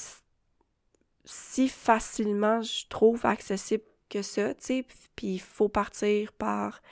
si, 1.25 1.69
facilement, 1.69 2.63
je 2.63 2.87
trouve, 2.89 3.25
accessible 3.25 3.85
que 4.09 4.23
ça, 4.23 4.55
tu 4.55 4.65
sais. 4.65 4.87
Puis 5.17 5.35
il 5.35 5.41
faut 5.41 5.69
partir 5.69 6.33
par 6.33 6.83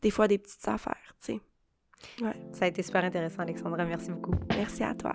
des 0.00 0.10
fois 0.10 0.28
des 0.28 0.38
petites 0.38 0.66
affaires, 0.68 1.16
tu 1.20 1.34
sais. 1.34 1.40
Ça 2.52 2.64
a 2.64 2.68
été 2.68 2.82
super 2.82 3.04
intéressant, 3.04 3.42
Alexandra. 3.42 3.84
Merci 3.84 4.10
beaucoup. 4.10 4.34
Merci 4.56 4.82
à 4.82 4.94
toi. 4.94 5.14